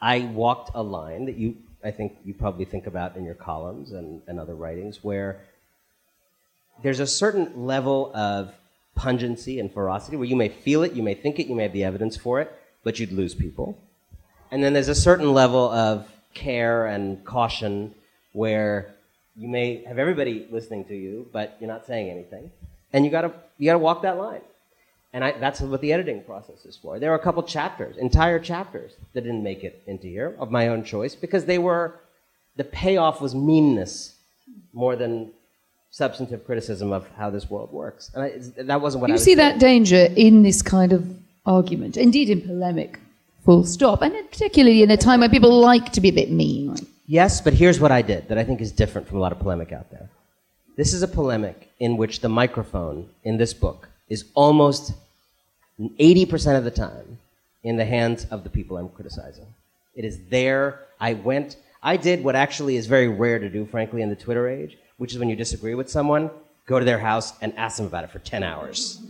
I 0.00 0.20
walked 0.20 0.70
a 0.74 0.82
line 0.82 1.26
that 1.26 1.36
you, 1.36 1.56
I 1.84 1.90
think, 1.90 2.16
you 2.24 2.34
probably 2.34 2.64
think 2.64 2.86
about 2.86 3.16
in 3.16 3.24
your 3.24 3.34
columns 3.34 3.92
and, 3.92 4.22
and 4.26 4.40
other 4.40 4.54
writings, 4.54 5.04
where 5.04 5.40
there's 6.82 7.00
a 7.00 7.06
certain 7.06 7.66
level 7.66 8.10
of 8.14 8.52
pungency 8.94 9.60
and 9.60 9.72
ferocity 9.72 10.16
where 10.16 10.26
you 10.26 10.36
may 10.36 10.48
feel 10.48 10.82
it, 10.82 10.92
you 10.92 11.02
may 11.02 11.14
think 11.14 11.38
it, 11.38 11.46
you 11.46 11.54
may 11.54 11.64
have 11.64 11.72
the 11.72 11.84
evidence 11.84 12.16
for 12.16 12.40
it, 12.40 12.52
but 12.82 12.98
you'd 12.98 13.12
lose 13.12 13.34
people. 13.34 13.78
And 14.50 14.62
then 14.62 14.72
there's 14.72 14.88
a 14.88 14.94
certain 14.94 15.32
level 15.32 15.70
of 15.70 16.10
care 16.34 16.86
and 16.86 17.24
caution 17.24 17.94
where 18.32 18.94
you 19.36 19.48
may 19.48 19.84
have 19.84 19.98
everybody 19.98 20.46
listening 20.50 20.84
to 20.86 20.94
you, 20.94 21.28
but 21.32 21.56
you're 21.60 21.68
not 21.68 21.86
saying 21.86 22.10
anything. 22.10 22.50
And 22.92 23.04
you 23.04 23.10
gotta, 23.10 23.32
you 23.58 23.66
gotta 23.66 23.78
walk 23.78 24.02
that 24.02 24.18
line. 24.18 24.42
And 25.12 25.24
I, 25.24 25.32
that's 25.32 25.60
what 25.60 25.80
the 25.80 25.92
editing 25.92 26.22
process 26.22 26.64
is 26.64 26.76
for. 26.76 26.98
There 26.98 27.12
are 27.12 27.16
a 27.16 27.22
couple 27.22 27.42
chapters, 27.42 27.96
entire 27.98 28.38
chapters, 28.38 28.92
that 29.12 29.22
didn't 29.22 29.42
make 29.42 29.62
it 29.62 29.82
into 29.86 30.06
here 30.06 30.34
of 30.38 30.50
my 30.50 30.68
own 30.68 30.84
choice 30.84 31.14
because 31.14 31.44
they 31.44 31.58
were, 31.58 32.00
the 32.56 32.64
payoff 32.64 33.20
was 33.20 33.34
meanness 33.34 34.16
more 34.72 34.96
than 34.96 35.32
substantive 35.90 36.46
criticism 36.46 36.92
of 36.92 37.06
how 37.10 37.28
this 37.28 37.50
world 37.50 37.70
works. 37.70 38.10
And 38.14 38.22
I, 38.24 38.62
that 38.62 38.80
wasn't 38.80 39.02
what 39.02 39.08
you 39.08 39.14
I 39.14 39.18
see 39.18 39.34
doing. 39.34 39.48
that 39.48 39.58
danger 39.58 40.08
in 40.16 40.42
this 40.42 40.62
kind 40.62 40.92
of 40.94 41.06
argument, 41.44 41.98
indeed 41.98 42.30
in 42.30 42.40
polemic, 42.40 42.98
full 43.44 43.64
stop, 43.64 44.00
and 44.00 44.14
particularly 44.30 44.82
in 44.82 44.90
a 44.90 44.96
time 44.96 45.20
when 45.20 45.30
people 45.30 45.60
like 45.60 45.92
to 45.92 46.00
be 46.00 46.08
a 46.08 46.12
bit 46.12 46.30
mean. 46.30 46.76
Yes, 47.06 47.42
but 47.42 47.52
here's 47.52 47.78
what 47.78 47.92
I 47.92 48.00
did 48.00 48.28
that 48.28 48.38
I 48.38 48.44
think 48.44 48.62
is 48.62 48.72
different 48.72 49.06
from 49.06 49.18
a 49.18 49.20
lot 49.20 49.32
of 49.32 49.38
polemic 49.38 49.72
out 49.72 49.90
there. 49.90 50.08
This 50.76 50.94
is 50.94 51.02
a 51.02 51.08
polemic 51.08 51.70
in 51.78 51.98
which 51.98 52.20
the 52.20 52.30
microphone 52.30 53.10
in 53.24 53.36
this 53.36 53.52
book 53.52 53.90
is 54.08 54.24
almost 54.34 54.94
80% 55.90 56.58
of 56.58 56.64
the 56.64 56.70
time 56.70 57.18
in 57.62 57.76
the 57.76 57.84
hands 57.84 58.26
of 58.30 58.44
the 58.44 58.50
people 58.50 58.76
I'm 58.76 58.88
criticizing. 58.88 59.46
It 59.94 60.04
is 60.04 60.18
there. 60.28 60.80
I 61.00 61.14
went, 61.14 61.56
I 61.82 61.96
did 61.96 62.24
what 62.24 62.34
actually 62.34 62.76
is 62.76 62.86
very 62.86 63.08
rare 63.08 63.38
to 63.38 63.48
do, 63.48 63.66
frankly, 63.66 64.02
in 64.02 64.08
the 64.08 64.16
Twitter 64.16 64.48
age, 64.48 64.78
which 64.96 65.12
is 65.12 65.18
when 65.18 65.28
you 65.28 65.36
disagree 65.36 65.74
with 65.74 65.90
someone, 65.90 66.30
go 66.66 66.78
to 66.78 66.84
their 66.84 66.98
house 66.98 67.32
and 67.40 67.52
ask 67.56 67.76
them 67.76 67.86
about 67.86 68.04
it 68.04 68.10
for 68.10 68.20
10 68.20 68.42
hours. 68.42 69.00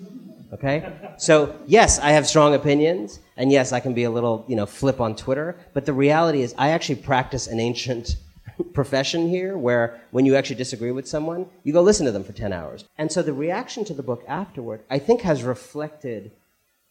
Okay? 0.52 0.92
So, 1.16 1.56
yes, 1.66 1.98
I 1.98 2.10
have 2.10 2.26
strong 2.26 2.54
opinions, 2.54 3.20
and 3.36 3.50
yes, 3.50 3.72
I 3.72 3.80
can 3.80 3.94
be 3.94 4.04
a 4.04 4.10
little, 4.10 4.44
you 4.48 4.56
know, 4.56 4.66
flip 4.66 5.00
on 5.00 5.16
Twitter, 5.16 5.56
but 5.72 5.86
the 5.86 5.92
reality 5.92 6.42
is 6.42 6.54
I 6.58 6.70
actually 6.70 6.96
practice 6.96 7.46
an 7.46 7.58
ancient 7.58 8.16
profession 8.74 9.28
here 9.28 9.56
where 9.56 10.00
when 10.10 10.26
you 10.26 10.36
actually 10.36 10.56
disagree 10.56 10.90
with 10.90 11.08
someone, 11.08 11.46
you 11.64 11.72
go 11.72 11.80
listen 11.80 12.06
to 12.06 12.12
them 12.12 12.24
for 12.24 12.32
10 12.32 12.52
hours. 12.52 12.84
And 12.98 13.10
so 13.10 13.22
the 13.22 13.32
reaction 13.32 13.84
to 13.86 13.94
the 13.94 14.02
book 14.02 14.24
afterward, 14.28 14.82
I 14.90 14.98
think, 14.98 15.22
has 15.22 15.42
reflected 15.42 16.30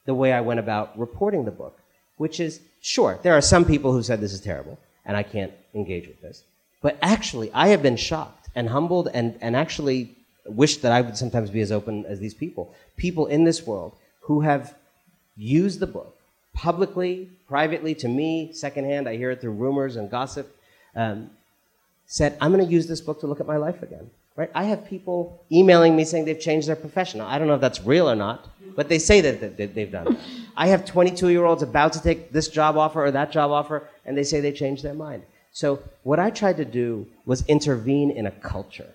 the 0.06 0.14
way 0.14 0.34
I 0.34 0.42
went 0.42 0.60
about 0.60 0.98
reporting 0.98 1.46
the 1.46 1.52
book, 1.52 1.80
which 2.18 2.40
is 2.40 2.62
sure, 2.82 3.20
there 3.24 3.34
are 3.34 3.42
some 3.42 3.66
people 3.66 3.92
who 3.92 4.04
said 4.04 4.20
this 4.20 4.34
is 4.34 4.42
terrible, 4.42 4.80
and 5.06 5.16
I 5.16 5.24
can't 5.24 5.54
engage 5.74 6.08
with 6.08 6.22
this. 6.22 6.44
But 6.82 6.98
actually, 7.02 7.52
I 7.54 7.68
have 7.68 7.84
been 7.84 7.98
shocked 7.98 8.50
and 8.56 8.70
humbled 8.70 9.10
and, 9.14 9.38
and 9.42 9.56
actually 9.56 10.16
wish 10.46 10.78
that 10.78 10.92
I 10.92 11.02
would 11.02 11.18
sometimes 11.18 11.50
be 11.50 11.62
as 11.62 11.72
open 11.72 12.06
as 12.06 12.20
these 12.20 12.34
people. 12.34 12.74
People 12.98 13.28
in 13.28 13.44
this 13.44 13.66
world 13.66 13.96
who 14.22 14.42
have 14.42 14.76
used 15.38 15.80
the 15.80 15.88
book 15.88 16.18
publicly, 16.54 17.30
privately, 17.48 17.96
to 17.96 18.08
me, 18.08 18.52
secondhand, 18.54 19.08
I 19.08 19.16
hear 19.16 19.32
it 19.32 19.42
through 19.42 19.52
rumors 19.52 19.96
and 19.96 20.10
gossip, 20.10 20.56
um, 20.96 21.30
said, 22.06 22.38
I'm 22.42 22.52
going 22.52 22.66
to 22.66 22.72
use 22.72 22.88
this 22.88 23.02
book 23.02 23.22
to 23.22 23.28
look 23.28 23.40
at 23.40 23.48
my 23.48 23.58
life 23.58 23.82
again. 23.82 24.10
Right? 24.42 24.50
I 24.56 24.64
have 24.64 24.88
people 24.88 25.46
emailing 25.52 25.96
me 25.96 26.04
saying 26.04 26.26
they've 26.26 26.40
changed 26.40 26.68
their 26.68 26.76
profession. 26.76 27.22
I 27.22 27.38
don't 27.38 27.48
know 27.48 27.54
if 27.54 27.62
that's 27.62 27.84
real 27.84 28.10
or 28.10 28.16
not, 28.16 28.50
but 28.76 28.90
they 28.90 28.98
say 28.98 29.22
that, 29.22 29.76
they've 29.76 29.92
done. 29.92 30.18
I 30.58 30.66
have 30.70 30.84
22 30.84 31.30
year 31.30 31.46
olds 31.46 31.62
about 31.62 31.94
to 31.94 32.02
take 32.02 32.32
this 32.32 32.48
job 32.48 32.76
offer 32.76 33.06
or 33.06 33.12
that 33.12 33.32
job 33.32 33.52
offer, 33.52 33.88
and 34.04 34.18
they 34.18 34.24
say 34.24 34.40
they 34.40 34.52
changed 34.52 34.82
their 34.82 34.96
mind. 34.96 35.22
So, 35.52 35.84
what 36.02 36.18
I 36.18 36.32
tried 36.32 36.58
to 36.58 36.66
do 36.66 37.06
was 37.28 37.46
intervene 37.46 38.10
in 38.10 38.26
a 38.26 38.32
culture 38.32 38.92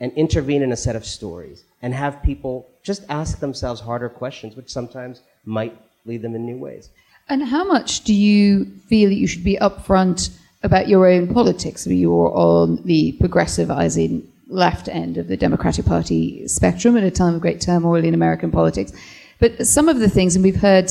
and 0.00 0.10
intervene 0.14 0.62
in 0.62 0.72
a 0.72 0.76
set 0.86 0.96
of 0.96 1.04
stories 1.04 1.64
and 1.82 1.92
have 1.92 2.22
people 2.22 2.66
just 2.82 3.02
ask 3.10 3.40
themselves 3.40 3.78
harder 3.78 4.08
questions, 4.08 4.56
which 4.56 4.70
sometimes 4.70 5.20
might 5.44 5.76
lead 6.06 6.22
them 6.22 6.34
in 6.34 6.46
new 6.46 6.56
ways. 6.56 6.88
And 7.28 7.42
how 7.42 7.64
much 7.64 8.04
do 8.04 8.14
you 8.14 8.64
feel 8.88 9.10
that 9.10 9.16
you 9.16 9.26
should 9.26 9.44
be 9.44 9.58
upfront 9.58 10.30
about 10.62 10.88
your 10.88 11.06
own 11.06 11.28
politics? 11.28 11.86
You're 11.86 12.32
on 12.34 12.82
the 12.86 13.18
progressivizing 13.20 14.28
left 14.52 14.88
end 14.88 15.16
of 15.18 15.28
the 15.28 15.36
Democratic 15.36 15.84
Party 15.84 16.46
spectrum 16.46 16.96
at 16.96 17.04
a 17.04 17.10
time 17.10 17.34
of 17.34 17.40
great 17.40 17.60
turmoil 17.60 18.04
in 18.04 18.14
American 18.14 18.50
politics. 18.50 18.92
But 19.38 19.66
some 19.66 19.88
of 19.88 19.98
the 19.98 20.08
things, 20.08 20.36
and 20.36 20.44
we've 20.44 20.60
heard 20.60 20.90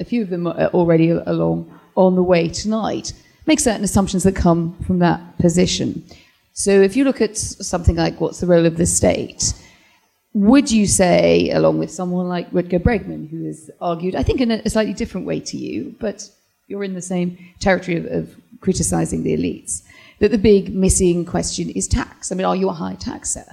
a 0.00 0.04
few 0.04 0.22
of 0.22 0.30
them 0.30 0.46
already 0.46 1.10
along 1.10 1.78
on 1.94 2.14
the 2.14 2.22
way 2.22 2.48
tonight, 2.48 3.12
make 3.46 3.60
certain 3.60 3.84
assumptions 3.84 4.22
that 4.22 4.34
come 4.34 4.76
from 4.86 4.98
that 5.00 5.38
position. 5.38 6.04
So 6.52 6.70
if 6.70 6.96
you 6.96 7.04
look 7.04 7.20
at 7.20 7.36
something 7.36 7.96
like 7.96 8.20
what's 8.20 8.40
the 8.40 8.46
role 8.46 8.64
of 8.64 8.76
the 8.76 8.86
state, 8.86 9.52
would 10.32 10.70
you 10.70 10.86
say, 10.86 11.50
along 11.50 11.78
with 11.78 11.90
someone 11.90 12.28
like 12.28 12.50
Rutger 12.50 12.78
Bregman, 12.78 13.28
who 13.28 13.44
has 13.44 13.70
argued, 13.80 14.14
I 14.14 14.22
think, 14.22 14.40
in 14.40 14.50
a 14.50 14.70
slightly 14.70 14.94
different 14.94 15.26
way 15.26 15.40
to 15.40 15.56
you, 15.56 15.94
but 15.98 16.28
you're 16.68 16.84
in 16.84 16.94
the 16.94 17.02
same 17.02 17.38
territory 17.60 17.96
of, 17.96 18.06
of 18.06 18.36
criticizing 18.60 19.22
the 19.22 19.36
elites, 19.36 19.82
that 20.18 20.30
the 20.30 20.38
big 20.38 20.74
missing 20.74 21.24
question 21.24 21.70
is 21.70 21.86
tax? 21.86 22.32
I 22.32 22.34
mean, 22.34 22.46
are 22.46 22.56
you 22.56 22.68
a 22.68 22.72
high 22.72 22.94
taxer? 22.94 23.44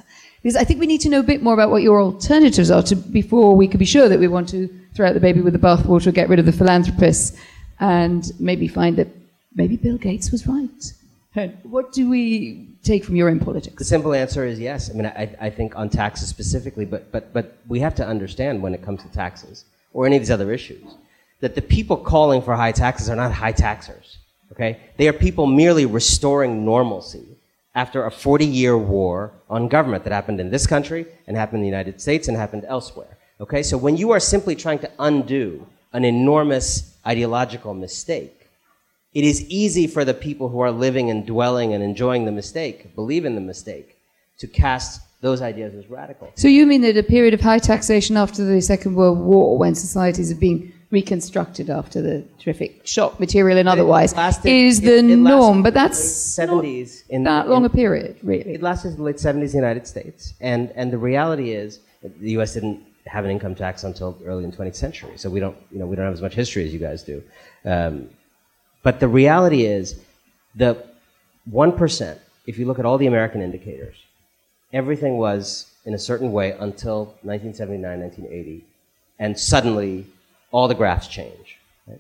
Because 0.42 0.56
I 0.56 0.64
think 0.64 0.80
we 0.80 0.88
need 0.88 1.02
to 1.02 1.10
know 1.10 1.20
a 1.20 1.24
bit 1.24 1.42
more 1.42 1.54
about 1.54 1.72
what 1.72 1.84
your 1.84 2.02
alternatives 2.02 2.70
are 2.70 2.84
to, 2.84 2.96
before 2.96 3.56
we 3.56 3.68
can 3.68 3.78
be 3.78 3.86
sure 3.86 4.10
that 4.10 4.20
we 4.20 4.28
want 4.28 4.50
to 4.50 4.68
throw 4.94 5.08
out 5.08 5.14
the 5.14 5.20
baby 5.20 5.42
with 5.42 5.54
the 5.54 5.60
bathwater, 5.60 6.14
get 6.14 6.30
rid 6.30 6.40
of 6.40 6.46
the 6.46 6.52
philanthropists, 6.52 7.40
and 7.80 8.32
maybe 8.40 8.68
find 8.68 8.98
that 8.98 9.08
maybe 9.56 9.78
Bill 9.78 9.98
Gates 9.98 10.32
was 10.32 10.46
right. 10.46 10.94
What 11.64 11.92
do 11.94 12.10
we 12.10 12.68
take 12.84 13.04
from 13.04 13.16
your 13.16 13.30
own 13.30 13.40
politics? 13.40 13.78
The 13.78 13.86
simple 13.86 14.14
answer 14.14 14.46
is 14.46 14.60
yes. 14.60 14.92
I 14.92 14.94
mean, 14.94 15.06
I, 15.08 15.36
I 15.42 15.50
think 15.50 15.76
on 15.76 15.90
taxes 15.90 16.28
specifically, 16.28 16.86
but, 16.86 17.12
but, 17.12 17.34
but 17.34 17.58
we 17.68 17.80
have 17.80 17.96
to 17.96 18.06
understand 18.06 18.62
when 18.62 18.74
it 18.74 18.84
comes 18.84 19.02
to 19.02 19.10
taxes 19.10 19.66
or 19.94 20.06
any 20.06 20.18
of 20.18 20.22
these 20.22 20.32
other 20.32 20.52
issues 20.52 20.96
that 21.40 21.56
the 21.56 21.62
people 21.62 21.98
calling 21.98 22.42
for 22.42 22.56
high 22.56 22.72
taxes 22.72 23.10
are 23.10 23.16
not 23.16 23.32
high 23.32 23.52
taxers. 23.52 24.18
Okay? 24.54 24.80
They 24.98 25.08
are 25.08 25.14
people 25.14 25.48
merely 25.48 25.86
restoring 25.86 26.64
normalcy 26.64 27.26
after 27.76 28.06
a 28.06 28.12
40 28.12 28.46
year 28.46 28.78
war 28.78 29.34
on 29.50 29.68
government 29.68 30.04
that 30.04 30.14
happened 30.14 30.40
in 30.40 30.52
this 30.52 30.68
country 30.68 31.08
and 31.26 31.36
happened 31.36 31.58
in 31.58 31.64
the 31.64 31.76
United 31.78 32.00
States 32.00 32.28
and 32.28 32.38
happened 32.38 32.64
elsewhere. 32.68 33.18
Okay? 33.42 33.64
So 33.64 33.78
when 33.78 33.98
you 33.98 34.12
are 34.12 34.20
simply 34.20 34.56
trying 34.56 34.80
to 34.80 34.92
undo 35.00 35.66
an 35.92 36.06
enormous 36.06 36.96
ideological 37.06 37.74
mistake, 37.74 38.48
it 39.14 39.24
is 39.24 39.44
easy 39.50 39.88
for 39.88 40.06
the 40.06 40.14
people 40.14 40.50
who 40.50 40.60
are 40.60 40.72
living 40.72 41.10
and 41.10 41.26
dwelling 41.26 41.74
and 41.74 41.84
enjoying 41.84 42.26
the 42.26 42.32
mistake, 42.32 42.96
believe 42.96 43.26
in 43.26 43.36
the 43.36 43.42
mistake, 43.42 43.98
to 44.38 44.48
cast 44.48 45.02
those 45.22 45.42
ideas 45.42 45.74
as 45.74 45.90
radical. 45.90 46.32
So 46.36 46.48
you 46.48 46.66
mean 46.66 46.82
that 46.82 46.98
a 46.98 47.04
period 47.04 47.34
of 47.34 47.42
high 47.42 47.60
taxation 47.60 48.18
after 48.18 48.44
the 48.44 48.62
Second 48.62 48.96
World 48.96 49.20
War, 49.20 49.58
when 49.58 49.74
societies 49.74 50.30
have 50.30 50.40
been 50.40 50.73
reconstructed 50.94 51.70
after 51.72 52.02
the 52.02 52.24
terrific 52.40 52.86
shock, 52.86 53.20
material 53.20 53.58
and 53.58 53.68
otherwise, 53.68 54.16
lasted- 54.16 54.50
is 54.50 54.80
the 54.80 55.00
it 55.00 55.02
lasted 55.02 55.18
norm? 55.18 55.64
But 55.64 55.74
that's 55.74 56.00
70s 56.00 57.04
in- 57.10 57.24
that 57.24 57.50
long 57.50 57.66
a 57.66 57.70
period, 57.70 58.16
really. 58.22 58.54
It 58.54 58.62
lasted 58.62 58.90
in 58.92 58.98
the 58.98 59.04
late 59.04 59.18
70s 59.18 59.52
in 59.54 59.60
the 59.60 59.66
United 59.68 59.88
States. 59.88 60.36
And, 60.40 60.72
and 60.76 60.94
the 60.94 61.00
reality 61.00 61.52
is, 61.52 61.80
the 62.22 62.32
U.S. 62.38 62.54
didn't 62.54 62.80
have 63.08 63.26
an 63.26 63.32
income 63.32 63.56
tax 63.56 63.84
until 63.84 64.18
early 64.26 64.44
in 64.44 64.52
the 64.52 64.58
20th 64.58 64.76
century. 64.76 65.14
So 65.18 65.30
we 65.30 65.40
don't, 65.40 65.58
you 65.72 65.80
know, 65.80 65.88
we 65.88 65.96
don't 65.96 66.06
have 66.06 66.14
as 66.14 66.22
much 66.22 66.36
history 66.36 66.64
as 66.66 66.72
you 66.72 66.80
guys 66.80 67.02
do. 67.04 67.24
Um, 67.66 68.10
but 68.84 69.00
the 69.00 69.08
reality 69.08 69.66
is, 69.66 70.00
the 70.56 70.72
1%, 71.52 72.18
if 72.46 72.58
you 72.60 72.66
look 72.68 72.78
at 72.78 72.86
all 72.86 72.98
the 73.00 73.08
American 73.08 73.42
indicators, 73.42 73.96
everything 74.72 75.18
was 75.18 75.72
in 75.86 75.94
a 75.96 76.00
certain 76.00 76.32
way 76.32 76.52
until 76.52 77.06
1979, 77.24 78.00
1980. 78.00 78.66
And 79.20 79.40
suddenly, 79.40 80.06
all 80.54 80.70
the 80.70 80.76
graphs 80.76 81.10
change. 81.10 81.58
right? 81.88 82.00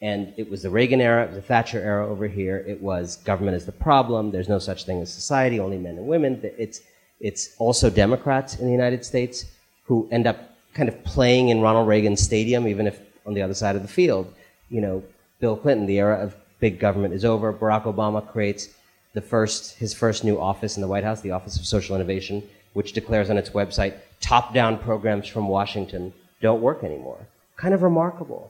And 0.00 0.32
it 0.36 0.48
was 0.48 0.62
the 0.62 0.70
Reagan 0.70 1.00
era, 1.00 1.28
the 1.32 1.42
Thatcher 1.42 1.80
era 1.80 2.06
over 2.06 2.28
here. 2.28 2.64
It 2.68 2.80
was 2.80 3.16
government 3.24 3.56
is 3.56 3.66
the 3.66 3.72
problem. 3.72 4.30
There's 4.30 4.48
no 4.48 4.60
such 4.60 4.84
thing 4.84 5.02
as 5.02 5.12
society, 5.12 5.58
only 5.58 5.78
men 5.78 5.96
and 5.96 6.06
women. 6.06 6.40
It's, 6.56 6.82
it's 7.18 7.56
also 7.58 7.90
Democrats 7.90 8.60
in 8.60 8.66
the 8.66 8.72
United 8.72 9.04
States 9.04 9.46
who 9.84 10.06
end 10.12 10.28
up 10.28 10.54
kind 10.74 10.88
of 10.88 11.02
playing 11.02 11.48
in 11.48 11.60
Ronald 11.60 11.88
Reagan's 11.88 12.20
stadium, 12.20 12.68
even 12.68 12.86
if 12.86 13.00
on 13.26 13.34
the 13.34 13.42
other 13.42 13.54
side 13.54 13.74
of 13.74 13.82
the 13.82 13.88
field. 13.88 14.32
You 14.68 14.82
know, 14.82 15.02
Bill 15.40 15.56
Clinton, 15.56 15.86
the 15.86 15.98
era 15.98 16.16
of 16.22 16.36
big 16.60 16.78
government 16.78 17.14
is 17.14 17.24
over. 17.24 17.52
Barack 17.52 17.84
Obama 17.84 18.24
creates 18.26 18.68
the 19.14 19.22
first, 19.22 19.76
his 19.78 19.94
first 19.94 20.24
new 20.24 20.38
office 20.38 20.76
in 20.76 20.82
the 20.82 20.88
White 20.88 21.04
House, 21.04 21.22
the 21.22 21.30
Office 21.30 21.58
of 21.58 21.66
Social 21.66 21.96
Innovation, 21.96 22.42
which 22.74 22.92
declares 22.92 23.30
on 23.30 23.38
its 23.38 23.50
website, 23.50 23.94
top-down 24.20 24.78
programs 24.78 25.26
from 25.26 25.48
Washington 25.48 26.12
don't 26.40 26.60
work 26.60 26.84
anymore. 26.84 27.18
Kind 27.58 27.74
of 27.74 27.82
remarkable 27.82 28.42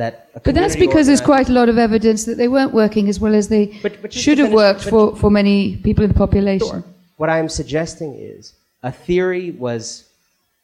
that. 0.00 0.12
a 0.34 0.40
But 0.40 0.54
that's 0.54 0.74
because 0.86 1.06
there's 1.08 1.20
quite 1.32 1.48
a 1.48 1.52
lot 1.60 1.68
of 1.68 1.76
evidence 1.78 2.24
that 2.28 2.36
they 2.40 2.48
weren't 2.56 2.72
working 2.82 3.08
as 3.12 3.18
well 3.20 3.34
as 3.40 3.46
they 3.54 3.64
But- 3.84 4.00
but 4.02 4.12
should 4.12 4.38
have 4.38 4.48
finish- 4.48 4.62
worked 4.64 4.84
for, 4.92 5.04
for 5.20 5.30
many 5.40 5.76
people 5.86 6.02
in 6.06 6.10
the 6.14 6.20
population. 6.26 6.68
Sure. 6.68 6.84
what 7.22 7.28
I'm 7.36 7.48
suggesting 7.60 8.10
is 8.14 8.52
a 8.90 8.92
theory 9.06 9.46
was 9.66 10.04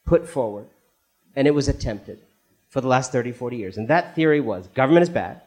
put 0.07 0.23
forward 0.35 0.67
and 1.37 1.43
it 1.51 1.55
was 1.61 1.67
attempted 1.75 2.19
for 2.73 2.81
the 2.81 2.87
last 2.95 3.11
30, 3.13 3.33
40 3.33 3.57
years. 3.63 3.77
And 3.79 3.87
that 3.95 4.15
theory 4.15 4.41
was 4.41 4.63
government 4.83 5.03
is 5.03 5.13
bad, 5.25 5.41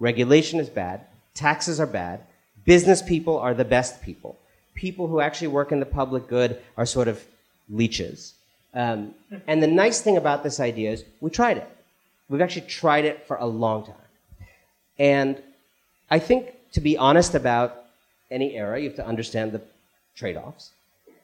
regulation 0.00 0.58
is 0.64 0.70
bad, 0.70 1.02
taxes 1.34 1.78
are 1.82 1.86
bad, 2.02 2.20
business 2.64 3.00
people 3.14 3.36
are 3.38 3.54
the 3.54 3.64
best 3.76 4.02
people. 4.02 4.32
People 4.74 5.06
who 5.08 5.20
actually 5.20 5.48
work 5.58 5.70
in 5.70 5.80
the 5.80 5.86
public 6.00 6.22
good 6.28 6.50
are 6.78 6.86
sort 6.86 7.08
of 7.08 7.16
leeches. 7.70 8.32
Um, 8.74 9.14
and 9.46 9.62
the 9.62 9.66
nice 9.66 10.00
thing 10.00 10.16
about 10.16 10.42
this 10.42 10.60
idea 10.60 10.92
is 10.92 11.04
we 11.20 11.30
tried 11.30 11.58
it. 11.58 11.68
We've 12.28 12.40
actually 12.40 12.66
tried 12.66 13.04
it 13.04 13.26
for 13.26 13.36
a 13.36 13.46
long 13.46 13.84
time. 13.84 13.94
And 14.98 15.42
I 16.10 16.18
think 16.18 16.54
to 16.72 16.80
be 16.80 16.96
honest 16.96 17.34
about 17.34 17.84
any 18.30 18.56
era, 18.56 18.80
you 18.80 18.88
have 18.88 18.96
to 18.96 19.06
understand 19.06 19.52
the 19.52 19.60
trade 20.16 20.36
offs. 20.36 20.70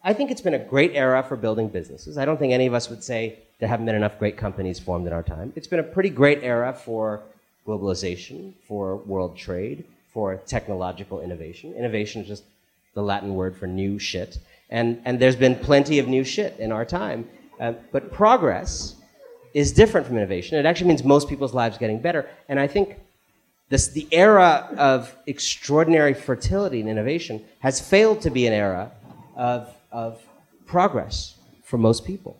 I 0.05 0.13
think 0.13 0.31
it's 0.31 0.41
been 0.41 0.55
a 0.55 0.59
great 0.59 0.93
era 0.95 1.23
for 1.23 1.37
building 1.37 1.69
businesses. 1.69 2.19
I 2.19 2.25
don't 2.25 2.39
think 2.39 2.53
any 2.53 2.67
of 2.67 2.75
us 2.75 2.89
would 2.89 3.03
say 3.03 3.39
there 3.59 3.69
haven't 3.69 3.87
been 3.87 3.95
enough 3.95 4.19
great 4.19 4.37
companies 4.37 4.79
formed 4.79 5.07
in 5.07 5.13
our 5.13 5.23
time. 5.23 5.53
It's 5.57 5.67
been 5.67 5.81
a 5.81 5.85
pretty 5.85 6.11
great 6.11 6.43
era 6.43 6.73
for 6.73 7.23
globalization, 7.67 8.53
for 8.67 8.97
world 8.97 9.37
trade, 9.37 9.85
for 10.13 10.37
technological 10.37 11.21
innovation. 11.21 11.75
Innovation 11.75 12.23
is 12.23 12.29
just 12.29 12.45
the 12.95 13.03
Latin 13.03 13.35
word 13.35 13.57
for 13.57 13.67
new 13.67 13.99
shit. 13.99 14.39
And, 14.71 15.01
and 15.05 15.19
there's 15.19 15.37
been 15.37 15.57
plenty 15.57 15.99
of 15.99 16.09
new 16.09 16.25
shit 16.25 16.59
in 16.59 16.73
our 16.73 16.85
time. 16.85 17.29
Uh, 17.61 17.73
but 17.93 18.13
progress 18.13 18.97
is 19.55 19.73
different 19.73 20.07
from 20.07 20.17
innovation. 20.17 20.59
It 20.59 20.67
actually 20.67 20.89
means 20.89 21.05
most 21.05 21.29
people's 21.29 21.55
lives 21.55 21.79
getting 21.79 22.01
better. 22.01 22.29
And 22.49 22.61
I 22.61 22.67
think 22.67 22.97
this, 23.69 23.89
the 23.89 24.07
era 24.13 24.69
of 24.79 25.15
extraordinary 25.27 26.15
fertility 26.15 26.81
and 26.81 26.89
innovation 26.89 27.45
has 27.61 27.81
failed 27.81 28.21
to 28.23 28.31
be 28.31 28.47
an 28.47 28.53
era 28.53 28.91
of, 29.37 29.75
of 29.93 30.23
progress 30.67 31.37
for 31.65 31.79
most 31.79 32.05
people. 32.05 32.37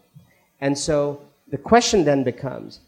And 0.61 0.77
so 0.79 1.21
the 1.51 1.59
question 1.59 2.05
then 2.05 2.25
becomes 2.25 2.81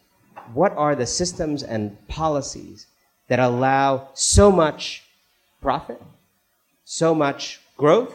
what 0.55 0.73
are 0.77 0.95
the 0.95 1.07
systems 1.07 1.63
and 1.63 1.97
policies 2.09 2.87
that 3.29 3.39
allow 3.39 4.09
so 4.15 4.51
much 4.51 5.05
profit, 5.61 6.01
so 6.85 7.15
much 7.15 7.61
growth, 7.77 8.15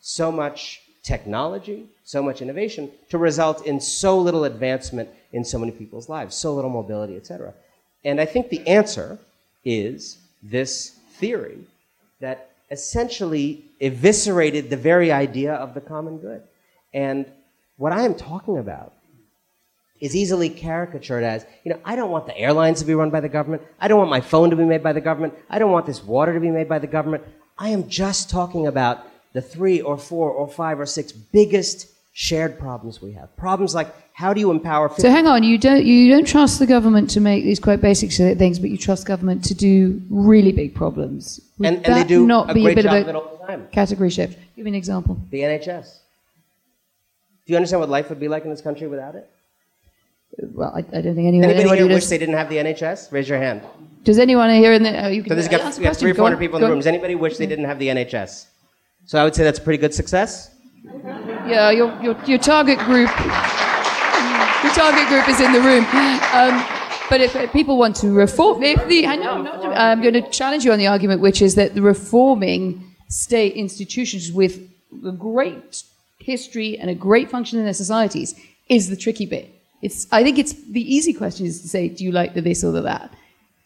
so 0.00 0.32
much 0.32 0.82
technology, 1.02 1.86
so 2.04 2.22
much 2.22 2.42
innovation 2.42 2.90
to 3.10 3.18
result 3.18 3.66
in 3.66 3.80
so 3.80 4.18
little 4.18 4.44
advancement 4.44 5.08
in 5.32 5.44
so 5.44 5.58
many 5.58 5.72
people's 5.72 6.08
lives, 6.08 6.34
so 6.34 6.54
little 6.54 6.70
mobility, 6.70 7.16
etc. 7.16 7.52
And 8.04 8.20
I 8.20 8.24
think 8.24 8.48
the 8.48 8.66
answer 8.66 9.18
is 9.64 10.18
this 10.42 10.90
theory 11.18 11.58
that 12.20 12.50
essentially 12.70 13.64
eviscerated 13.80 14.70
the 14.70 14.76
very 14.76 15.10
idea 15.10 15.54
of 15.54 15.74
the 15.74 15.80
common 15.80 16.18
good. 16.18 16.42
And 16.92 17.26
what 17.76 17.92
I 17.92 18.02
am 18.02 18.14
talking 18.14 18.58
about 18.58 18.92
is 20.00 20.14
easily 20.14 20.48
caricatured 20.48 21.24
as, 21.24 21.44
you 21.64 21.72
know, 21.72 21.80
I 21.84 21.96
don't 21.96 22.10
want 22.10 22.26
the 22.26 22.36
airlines 22.36 22.80
to 22.80 22.86
be 22.86 22.94
run 22.94 23.10
by 23.10 23.20
the 23.20 23.28
government. 23.28 23.62
I 23.80 23.88
don't 23.88 23.98
want 23.98 24.10
my 24.10 24.20
phone 24.20 24.50
to 24.50 24.56
be 24.56 24.64
made 24.64 24.82
by 24.82 24.92
the 24.92 25.00
government. 25.00 25.34
I 25.50 25.58
don't 25.58 25.72
want 25.72 25.86
this 25.86 26.04
water 26.04 26.32
to 26.34 26.40
be 26.40 26.50
made 26.50 26.68
by 26.68 26.78
the 26.78 26.86
government. 26.86 27.24
I 27.58 27.70
am 27.70 27.88
just 27.88 28.30
talking 28.30 28.66
about 28.66 29.04
the 29.32 29.42
three 29.42 29.80
or 29.80 29.96
four 29.96 30.30
or 30.30 30.48
five 30.48 30.80
or 30.80 30.86
six 30.86 31.12
biggest 31.12 31.88
shared 32.12 32.58
problems 32.58 33.00
we 33.00 33.12
have. 33.12 33.34
Problems 33.36 33.74
like 33.74 33.94
how 34.12 34.34
do 34.34 34.40
you 34.40 34.50
empower? 34.50 34.88
50- 34.88 34.96
so 34.96 35.10
hang 35.10 35.28
on, 35.28 35.44
you 35.44 35.56
don't 35.58 35.84
you 35.84 36.10
don't 36.10 36.26
trust 36.26 36.58
the 36.58 36.66
government 36.66 37.10
to 37.10 37.20
make 37.20 37.44
these 37.44 37.60
quite 37.60 37.80
basic 37.80 38.10
things, 38.10 38.58
but 38.58 38.70
you 38.70 38.76
trust 38.76 39.06
government 39.06 39.44
to 39.44 39.54
do 39.54 40.02
really 40.10 40.50
big 40.50 40.74
problems. 40.74 41.40
Would 41.58 41.68
and, 41.68 41.86
and 41.86 41.94
they 41.94 42.04
do 42.04 42.26
not 42.26 42.52
be 42.52 42.66
a 42.66 42.74
bit 42.74 42.86
of 42.86 42.92
a 42.92 43.58
category 43.70 44.10
shift? 44.10 44.36
Give 44.56 44.64
me 44.64 44.72
an 44.72 44.74
example. 44.74 45.16
The 45.30 45.40
NHS. 45.40 45.98
Do 47.46 47.52
you 47.52 47.56
understand 47.56 47.80
what 47.80 47.88
life 47.88 48.08
would 48.10 48.18
be 48.18 48.28
like 48.28 48.42
in 48.44 48.50
this 48.50 48.60
country 48.60 48.88
without 48.88 49.14
it? 49.14 49.30
Well, 50.40 50.72
I, 50.74 50.80
I 50.80 51.00
don't 51.00 51.14
think 51.14 51.28
anyone. 51.28 51.48
Anybody 51.50 51.78
here 51.78 51.88
wish 51.88 52.06
they 52.06 52.18
didn't 52.18 52.34
have 52.34 52.48
the 52.48 52.56
NHS? 52.56 53.12
Raise 53.12 53.28
your 53.28 53.38
hand. 53.38 53.62
Does 54.02 54.18
anyone 54.18 54.50
here 54.50 54.72
in 54.72 54.82
the? 54.82 55.04
Oh, 55.04 55.08
you 55.08 55.22
can, 55.22 55.30
so 55.30 55.34
there's 55.36 55.48
got, 55.48 55.80
got 55.80 55.96
three 55.96 56.10
or 56.10 56.14
four 56.14 56.24
hundred 56.24 56.38
people 56.38 56.56
in 56.56 56.62
the 56.62 56.68
room. 56.68 56.78
Does 56.78 56.86
anybody 56.86 57.14
wish 57.14 57.38
they 57.38 57.46
didn't 57.46 57.64
have 57.66 57.78
the 57.78 57.88
NHS? 57.88 58.46
So 59.08 59.18
I 59.18 59.24
would 59.24 59.34
say 59.34 59.42
that's 59.42 59.58
a 59.58 59.62
pretty 59.62 59.78
good 59.78 59.94
success. 59.94 60.54
Yeah, 60.84 61.70
your, 61.70 61.98
your, 62.02 62.14
your 62.26 62.36
target 62.36 62.78
group. 62.80 63.08
Your 63.08 64.72
target 64.74 65.08
group 65.08 65.26
is 65.30 65.40
in 65.40 65.50
the 65.54 65.62
room. 65.62 65.86
Um, 66.34 66.62
but 67.08 67.22
if, 67.22 67.34
if, 67.34 67.50
people 67.50 67.78
want 67.78 67.96
to 67.96 68.12
reform, 68.12 68.62
if 68.62 68.86
the, 68.86 69.06
I 69.06 69.16
know, 69.16 69.46
I'm, 69.46 69.72
I'm 69.72 70.02
going 70.02 70.12
to 70.12 70.28
challenge 70.28 70.66
you 70.66 70.72
on 70.72 70.78
the 70.78 70.88
argument, 70.88 71.22
which 71.22 71.40
is 71.40 71.54
that 71.54 71.74
the 71.74 71.80
reforming 71.80 72.84
state 73.08 73.54
institutions 73.54 74.30
with 74.30 74.60
a 75.02 75.12
great 75.12 75.84
history 76.18 76.78
and 76.78 76.90
a 76.90 76.94
great 76.94 77.30
function 77.30 77.58
in 77.58 77.64
their 77.64 77.72
societies 77.72 78.38
is 78.68 78.90
the 78.90 78.96
tricky 78.96 79.24
bit. 79.24 79.48
It's, 79.80 80.06
I 80.12 80.22
think 80.22 80.38
it's 80.38 80.52
the 80.52 80.82
easy 80.82 81.14
question 81.14 81.46
is 81.46 81.62
to 81.62 81.68
say, 81.68 81.88
do 81.88 82.04
you 82.04 82.12
like 82.12 82.34
the 82.34 82.42
this 82.42 82.62
or 82.62 82.72
the 82.72 82.82
that? 82.82 83.10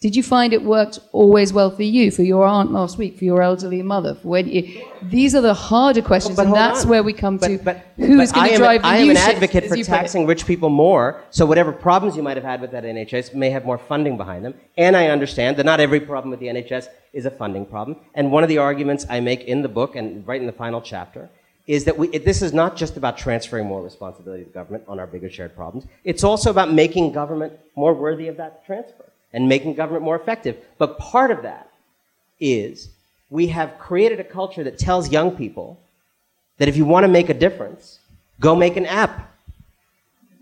Did 0.02 0.16
you 0.16 0.24
find 0.24 0.52
it 0.52 0.64
worked 0.64 0.98
always 1.12 1.52
well 1.52 1.70
for 1.70 1.84
you, 1.84 2.10
for 2.10 2.24
your 2.24 2.44
aunt 2.44 2.72
last 2.72 2.98
week, 2.98 3.16
for 3.16 3.24
your 3.24 3.40
elderly 3.40 3.82
mother? 3.82 4.16
For 4.16 4.26
when 4.26 4.48
you, 4.48 4.84
these 5.00 5.32
are 5.36 5.40
the 5.40 5.54
harder 5.54 6.02
questions, 6.02 6.40
and 6.40 6.52
that's 6.52 6.82
on. 6.82 6.88
where 6.88 7.04
we 7.04 7.12
come 7.12 7.36
but, 7.36 7.46
to 7.46 7.58
but, 7.58 7.86
who 7.98 8.18
is 8.18 8.32
going 8.32 8.50
to 8.50 8.56
drive 8.56 8.82
the 8.82 8.88
I 8.88 8.96
am 8.96 9.10
an 9.10 9.16
advocate 9.16 9.68
for 9.68 9.76
taxing 9.76 10.26
rich 10.26 10.44
people 10.44 10.70
more, 10.70 11.22
so 11.30 11.46
whatever 11.46 11.70
problems 11.70 12.16
you 12.16 12.22
might 12.24 12.36
have 12.36 12.42
had 12.42 12.60
with 12.60 12.72
that 12.72 12.82
NHS 12.82 13.32
may 13.32 13.50
have 13.50 13.64
more 13.64 13.78
funding 13.78 14.16
behind 14.16 14.44
them. 14.44 14.54
And 14.76 14.96
I 14.96 15.06
understand 15.06 15.56
that 15.58 15.66
not 15.66 15.78
every 15.78 16.00
problem 16.00 16.32
with 16.32 16.40
the 16.40 16.46
NHS 16.46 16.88
is 17.12 17.24
a 17.24 17.30
funding 17.30 17.64
problem. 17.64 17.96
And 18.16 18.32
one 18.32 18.42
of 18.42 18.48
the 18.48 18.58
arguments 18.58 19.06
I 19.08 19.20
make 19.20 19.44
in 19.44 19.62
the 19.62 19.68
book 19.68 19.94
and 19.94 20.26
right 20.26 20.40
in 20.40 20.48
the 20.48 20.52
final 20.52 20.82
chapter 20.82 21.30
is 21.68 21.84
that 21.84 21.96
we, 21.96 22.08
it, 22.08 22.24
this 22.24 22.42
is 22.42 22.52
not 22.52 22.74
just 22.74 22.96
about 22.96 23.16
transferring 23.16 23.68
more 23.68 23.80
responsibility 23.80 24.42
to 24.42 24.50
government 24.50 24.82
on 24.88 24.98
our 24.98 25.06
bigger 25.06 25.30
shared 25.30 25.54
problems. 25.54 25.86
It's 26.02 26.24
also 26.24 26.50
about 26.50 26.72
making 26.72 27.12
government 27.12 27.52
more 27.76 27.94
worthy 27.94 28.26
of 28.26 28.36
that 28.38 28.66
transfer 28.66 29.01
and 29.32 29.48
making 29.48 29.74
government 29.74 30.04
more 30.04 30.16
effective. 30.16 30.56
But 30.78 30.98
part 30.98 31.30
of 31.30 31.42
that 31.42 31.70
is 32.40 32.88
we 33.30 33.46
have 33.48 33.78
created 33.78 34.20
a 34.20 34.24
culture 34.24 34.64
that 34.64 34.78
tells 34.78 35.10
young 35.10 35.30
people 35.36 35.80
that 36.58 36.68
if 36.68 36.76
you 36.76 36.84
want 36.84 37.04
to 37.04 37.08
make 37.08 37.28
a 37.28 37.34
difference, 37.34 37.98
go 38.40 38.54
make 38.54 38.76
an 38.76 38.86
app. 38.86 39.30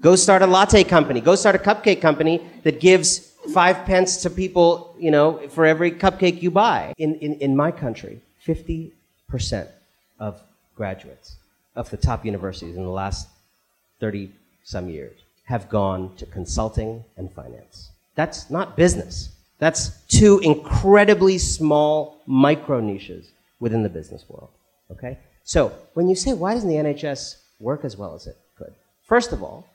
Go 0.01 0.17
start 0.17 0.43
a 0.43 0.47
latte 0.47 0.83
company. 0.83 1.21
Go 1.21 1.35
start 1.35 1.55
a 1.55 1.59
cupcake 1.59 2.01
company 2.01 2.43
that 2.63 2.81
gives 2.81 3.31
five 3.53 3.85
pence 3.85 4.23
to 4.23 4.31
people, 4.31 4.95
you 4.99 5.11
know, 5.11 5.47
for 5.51 5.67
every 5.67 5.93
cupcake 5.93 6.43
you 6.43 6.51
buy. 6.51 6.95
In, 6.99 7.15
in, 7.17 7.35
in 7.35 7.57
my 7.57 7.71
country, 7.71 8.21
50% 8.47 8.91
of 10.19 10.41
graduates 10.75 11.37
of 11.77 11.91
the 11.91 11.97
top 11.97 12.25
universities 12.25 12.77
in 12.77 12.83
the 12.83 12.91
last 12.91 13.29
30 14.01 14.31
some 14.65 14.89
years 14.89 15.21
have 15.45 15.69
gone 15.69 16.15
to 16.17 16.27
consulting 16.27 17.05
and 17.17 17.33
finance. 17.33 17.90
That's 18.21 18.51
not 18.51 18.77
business. 18.77 19.31
That's 19.61 19.83
two 20.09 20.41
incredibly 20.41 21.39
small 21.39 22.21
micro 22.27 22.79
niches 22.79 23.31
within 23.61 23.83
the 23.83 23.89
business 23.89 24.27
world. 24.29 24.51
Okay? 24.91 25.17
So, 25.43 25.73
when 25.95 26.07
you 26.11 26.15
say, 26.15 26.35
why 26.35 26.53
doesn't 26.53 26.69
the 26.69 26.75
NHS 26.75 27.37
work 27.61 27.83
as 27.83 27.97
well 27.97 28.15
as 28.15 28.27
it 28.27 28.37
could? 28.59 28.75
First 29.07 29.33
of 29.33 29.43
all, 29.43 29.67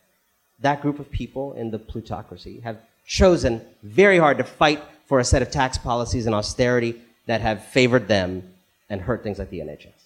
that 0.60 0.84
group 0.84 0.99
of 0.99 1.10
people 1.10 1.53
in 1.53 1.71
the 1.71 1.79
plutocracy 1.79 2.60
have 2.60 2.77
chosen 3.08 3.62
very 3.81 4.19
hard 4.19 4.38
to 4.38 4.43
fight 4.43 4.84
for 5.08 5.17
a 5.19 5.23
set 5.23 5.41
of 5.41 5.49
tax 5.49 5.79
policies 5.79 6.27
and 6.27 6.36
austerity 6.36 7.01
that 7.25 7.41
have 7.41 7.65
favored 7.65 8.08
them 8.08 8.43
and 8.91 9.01
hurt 9.01 9.23
things 9.23 9.39
like 9.39 9.49
the 9.49 9.62
NHS. 9.62 10.01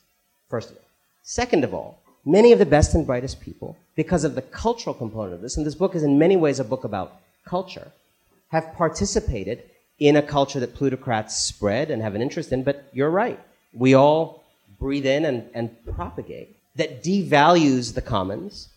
First 0.49 0.69
of 0.69 0.77
all. 0.77 0.83
Second 1.23 1.65
of 1.65 1.73
all, 1.73 1.99
many 2.23 2.53
of 2.53 2.59
the 2.59 2.65
best 2.65 2.95
and 2.95 3.05
brightest 3.05 3.41
people, 3.41 3.75
because 3.97 4.23
of 4.23 4.35
the 4.35 4.41
cultural 4.43 4.93
component 4.93 5.33
of 5.33 5.41
this, 5.41 5.57
and 5.57 5.65
this 5.65 5.75
book 5.75 5.93
is 5.93 6.03
in 6.03 6.17
many 6.17 6.37
ways 6.37 6.61
a 6.61 6.63
book 6.63 6.85
about 6.85 7.17
culture, 7.45 7.91
have 8.49 8.73
participated 8.73 9.63
in 9.99 10.15
a 10.15 10.21
culture 10.21 10.59
that 10.59 10.75
plutocrats 10.75 11.35
spread 11.35 11.91
and 11.91 12.01
have 12.01 12.15
an 12.15 12.21
interest 12.21 12.51
in. 12.51 12.63
But 12.63 12.89
you're 12.93 13.09
right. 13.09 13.39
We 13.73 13.93
all 13.93 14.43
breathe 14.79 15.05
in 15.05 15.25
and, 15.25 15.49
and 15.53 15.75
propagate 15.95 16.55
that 16.75 17.03
devalues 17.03 17.93
the 17.93 18.01
commons 18.01 18.69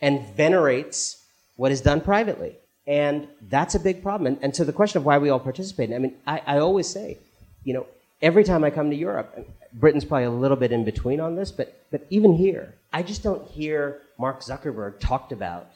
and 0.00 0.26
venerates 0.34 1.24
what 1.56 1.70
is 1.72 1.80
done 1.80 2.00
privately. 2.00 2.56
And 2.86 3.28
that's 3.48 3.76
a 3.76 3.80
big 3.80 4.02
problem. 4.02 4.26
And, 4.26 4.38
and 4.42 4.56
so 4.56 4.64
the 4.64 4.72
question 4.72 4.98
of 4.98 5.04
why 5.04 5.18
we 5.18 5.30
all 5.30 5.38
participate, 5.38 5.92
I 5.92 5.98
mean, 5.98 6.16
I, 6.26 6.42
I 6.44 6.58
always 6.58 6.88
say, 6.88 7.18
you 7.62 7.74
know, 7.74 7.86
every 8.20 8.42
time 8.42 8.64
I 8.64 8.70
come 8.70 8.90
to 8.90 8.96
Europe, 8.96 9.48
Britain's 9.72 10.04
probably 10.04 10.24
a 10.24 10.30
little 10.30 10.56
bit 10.56 10.72
in 10.72 10.84
between 10.84 11.20
on 11.20 11.36
this, 11.36 11.52
but, 11.52 11.80
but 11.92 12.04
even 12.10 12.34
here, 12.34 12.74
I 12.92 13.04
just 13.04 13.22
don't 13.22 13.46
hear 13.48 14.00
Mark 14.18 14.40
Zuckerberg 14.40 14.98
talked 14.98 15.30
about. 15.30 15.70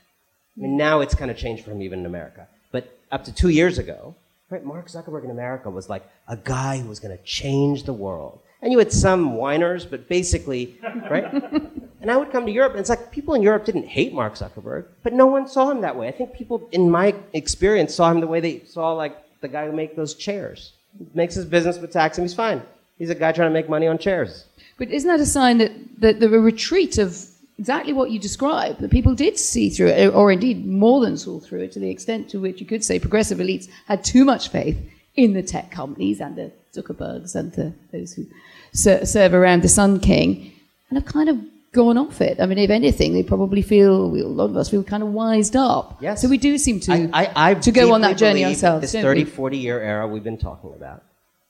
I 0.57 0.63
mean, 0.63 0.77
now 0.77 1.01
it's 1.01 1.15
kind 1.15 1.31
of 1.31 1.37
changed 1.37 1.65
for 1.65 1.71
him 1.71 1.83
even 1.83 2.01
in 2.01 2.07
America. 2.07 2.49
But 2.73 2.99
up 3.11 3.25
to 3.25 3.33
two 3.33 3.49
years 3.49 3.79
ago, 3.79 4.15
right, 4.51 4.65
Mark 4.65 4.89
Zuckerberg 4.89 5.25
in 5.25 5.31
America 5.31 5.71
was 5.71 5.89
like 5.89 6.05
a 6.29 6.37
guy 6.37 6.79
who 6.79 6.89
was 6.89 7.01
going 7.01 7.17
to 7.17 7.23
change 7.25 7.85
the 7.85 7.93
world. 7.93 8.41
And 8.63 8.73
you 8.73 8.79
had 8.79 8.93
some 8.93 9.35
whiners, 9.35 9.85
but 9.85 10.09
basically, 10.09 10.79
right? 11.11 11.33
and 12.01 12.11
I 12.11 12.17
would 12.17 12.33
come 12.33 12.47
to 12.47 12.53
Europe, 12.53 12.73
and 12.73 12.81
it's 12.81 12.89
like 12.89 13.11
people 13.13 13.35
in 13.35 13.43
Europe 13.43 13.65
didn't 13.65 13.87
hate 13.87 14.13
Mark 14.13 14.35
Zuckerberg, 14.35 14.87
but 15.03 15.13
no 15.13 15.27
one 15.27 15.47
saw 15.47 15.71
him 15.71 15.83
that 15.83 15.97
way. 15.97 16.09
I 16.09 16.13
think 16.13 16.33
people, 16.33 16.69
in 16.73 16.91
my 16.91 17.15
experience, 17.33 17.95
saw 17.95 18.11
him 18.11 18.21
the 18.21 18.27
way 18.27 18.41
they 18.41 18.65
saw 18.65 18.93
like 18.93 19.17
the 19.41 19.49
guy 19.49 19.67
who 19.67 19.73
make 19.73 19.95
those 19.95 20.15
chairs. 20.15 20.73
Makes 21.15 21.35
his 21.35 21.45
business 21.45 21.79
with 21.79 21.93
tax, 21.93 22.17
and 22.17 22.25
he's 22.25 22.35
fine. 22.35 22.63
He's 22.99 23.11
a 23.11 23.15
guy 23.15 23.33
trying 23.33 23.51
to 23.51 23.55
make 23.55 23.69
money 23.69 23.87
on 23.87 23.99
chairs. 23.99 24.47
But 24.79 24.91
isn't 24.91 25.09
that 25.09 25.21
a 25.21 25.27
sign 25.27 25.59
that, 25.59 25.73
that 25.99 26.21
the 26.21 26.29
retreat 26.29 26.97
of 26.99 27.27
exactly 27.59 27.93
what 27.93 28.11
you 28.11 28.19
describe, 28.19 28.79
that 28.79 28.91
people 28.91 29.15
did 29.15 29.39
see 29.39 29.71
through 29.71 29.89
it, 29.89 30.09
or 30.15 30.31
indeed 30.31 30.67
more 30.67 31.01
than 31.01 31.17
saw 31.17 31.41
through 31.41 31.61
it, 31.61 31.73
to 31.73 31.79
the 31.79 31.91
extent 31.91 32.29
to 32.31 32.41
which 32.41 32.61
you 32.61 32.67
could 32.67 32.85
say 32.85 32.99
progressive 32.99 33.39
elites 33.39 33.69
had 33.87 34.05
too 34.05 34.25
much 34.25 34.49
faith 34.49 34.79
in 35.15 35.33
the 35.33 35.43
tech 35.43 35.71
companies 35.71 36.21
and 36.21 36.37
the 36.37 36.53
Zuckerbergs 36.75 37.35
and 37.35 37.53
the, 37.53 37.73
those 37.93 38.13
who 38.13 38.27
ser- 38.73 39.07
serve 39.07 39.33
around 39.33 39.63
the 39.63 39.69
Sun 39.69 40.01
King, 40.01 40.53
and 40.91 40.99
have 40.99 41.07
kind 41.07 41.29
of 41.29 41.39
gone 41.73 41.99
off 41.99 42.21
it. 42.21 42.41
I 42.41 42.47
mean, 42.47 42.59
if 42.59 42.71
anything, 42.71 43.13
they 43.13 43.23
probably 43.23 43.63
feel, 43.63 44.07
a 44.07 44.27
lot 44.27 44.47
of 44.47 44.57
us 44.57 44.71
feel 44.71 44.83
kind 44.83 45.03
of 45.03 45.11
wised 45.11 45.57
up. 45.57 45.99
Yes. 46.01 46.23
So 46.23 46.29
we 46.29 46.39
do 46.39 46.57
seem 46.59 46.81
to, 46.81 46.93
I, 46.93 47.23
I, 47.25 47.51
I 47.51 47.55
to 47.55 47.71
go 47.73 47.93
on 47.93 48.01
that 48.03 48.17
journey 48.17 48.45
ourselves. 48.45 48.83
This 48.83 48.93
don't 48.93 49.03
30, 49.03 49.25
we? 49.25 49.31
40 49.31 49.59
year 49.59 49.81
era 49.81 50.07
we've 50.07 50.25
been 50.25 50.39
talking 50.39 50.73
about 50.75 51.03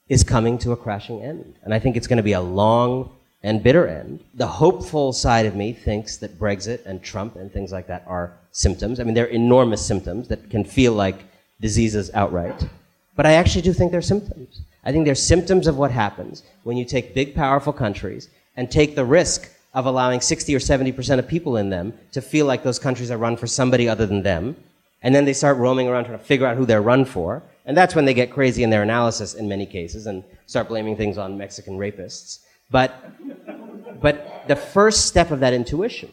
is 0.08 0.24
coming 0.24 0.58
to 0.58 0.72
a 0.72 0.76
crashing 0.76 1.22
end. 1.22 1.58
And 1.62 1.72
I 1.72 1.78
think 1.78 1.96
it's 1.96 2.06
going 2.06 2.18
to 2.18 2.22
be 2.22 2.32
a 2.32 2.40
long 2.40 3.15
and 3.46 3.62
bitter 3.62 3.86
end. 3.86 4.24
The 4.34 4.46
hopeful 4.46 5.12
side 5.12 5.46
of 5.46 5.54
me 5.54 5.72
thinks 5.72 6.16
that 6.16 6.36
Brexit 6.36 6.84
and 6.84 7.00
Trump 7.00 7.36
and 7.36 7.50
things 7.50 7.70
like 7.70 7.86
that 7.86 8.02
are 8.08 8.36
symptoms. 8.50 8.98
I 8.98 9.04
mean, 9.04 9.14
they're 9.14 9.26
enormous 9.26 9.86
symptoms 9.86 10.26
that 10.28 10.50
can 10.50 10.64
feel 10.64 10.94
like 10.94 11.24
diseases 11.60 12.10
outright. 12.12 12.66
But 13.14 13.24
I 13.24 13.34
actually 13.34 13.62
do 13.62 13.72
think 13.72 13.92
they're 13.92 14.02
symptoms. 14.02 14.62
I 14.82 14.90
think 14.90 15.04
they're 15.04 15.14
symptoms 15.14 15.68
of 15.68 15.76
what 15.76 15.92
happens 15.92 16.42
when 16.64 16.76
you 16.76 16.84
take 16.84 17.14
big, 17.14 17.36
powerful 17.36 17.72
countries 17.72 18.28
and 18.56 18.68
take 18.68 18.96
the 18.96 19.04
risk 19.04 19.48
of 19.74 19.86
allowing 19.86 20.20
60 20.20 20.52
or 20.52 20.58
70% 20.58 21.20
of 21.20 21.28
people 21.28 21.56
in 21.56 21.70
them 21.70 21.94
to 22.10 22.20
feel 22.20 22.46
like 22.46 22.64
those 22.64 22.80
countries 22.80 23.12
are 23.12 23.16
run 23.16 23.36
for 23.36 23.46
somebody 23.46 23.88
other 23.88 24.06
than 24.06 24.24
them. 24.24 24.56
And 25.02 25.14
then 25.14 25.24
they 25.24 25.32
start 25.32 25.56
roaming 25.58 25.86
around 25.86 26.06
trying 26.06 26.18
to 26.18 26.24
figure 26.24 26.48
out 26.48 26.56
who 26.56 26.66
they're 26.66 26.82
run 26.82 27.04
for. 27.04 27.44
And 27.64 27.76
that's 27.76 27.94
when 27.94 28.06
they 28.06 28.14
get 28.14 28.32
crazy 28.32 28.64
in 28.64 28.70
their 28.70 28.82
analysis 28.82 29.34
in 29.34 29.46
many 29.46 29.66
cases 29.66 30.06
and 30.06 30.24
start 30.46 30.66
blaming 30.66 30.96
things 30.96 31.16
on 31.16 31.38
Mexican 31.38 31.78
rapists. 31.78 32.40
But, 32.70 34.00
but 34.00 34.44
the 34.48 34.56
first 34.56 35.06
step 35.06 35.30
of 35.30 35.40
that 35.40 35.52
intuition, 35.52 36.10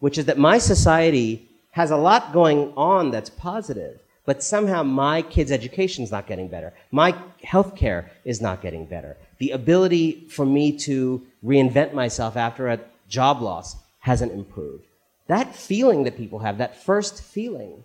which 0.00 0.18
is 0.18 0.26
that 0.26 0.38
my 0.38 0.58
society 0.58 1.48
has 1.72 1.90
a 1.90 1.96
lot 1.96 2.32
going 2.32 2.72
on 2.76 3.10
that's 3.10 3.30
positive, 3.30 3.98
but 4.24 4.42
somehow 4.42 4.82
my 4.82 5.22
kid's 5.22 5.50
education 5.50 6.04
is 6.04 6.12
not 6.12 6.26
getting 6.26 6.48
better. 6.48 6.72
My 6.90 7.16
health 7.42 7.76
care 7.76 8.10
is 8.24 8.40
not 8.40 8.62
getting 8.62 8.86
better. 8.86 9.16
The 9.38 9.50
ability 9.50 10.28
for 10.28 10.46
me 10.46 10.76
to 10.78 11.26
reinvent 11.44 11.92
myself 11.92 12.36
after 12.36 12.68
a 12.68 12.80
job 13.08 13.42
loss 13.42 13.76
hasn't 14.00 14.32
improved. 14.32 14.84
That 15.26 15.54
feeling 15.54 16.04
that 16.04 16.16
people 16.16 16.40
have, 16.40 16.58
that 16.58 16.82
first 16.84 17.22
feeling, 17.22 17.84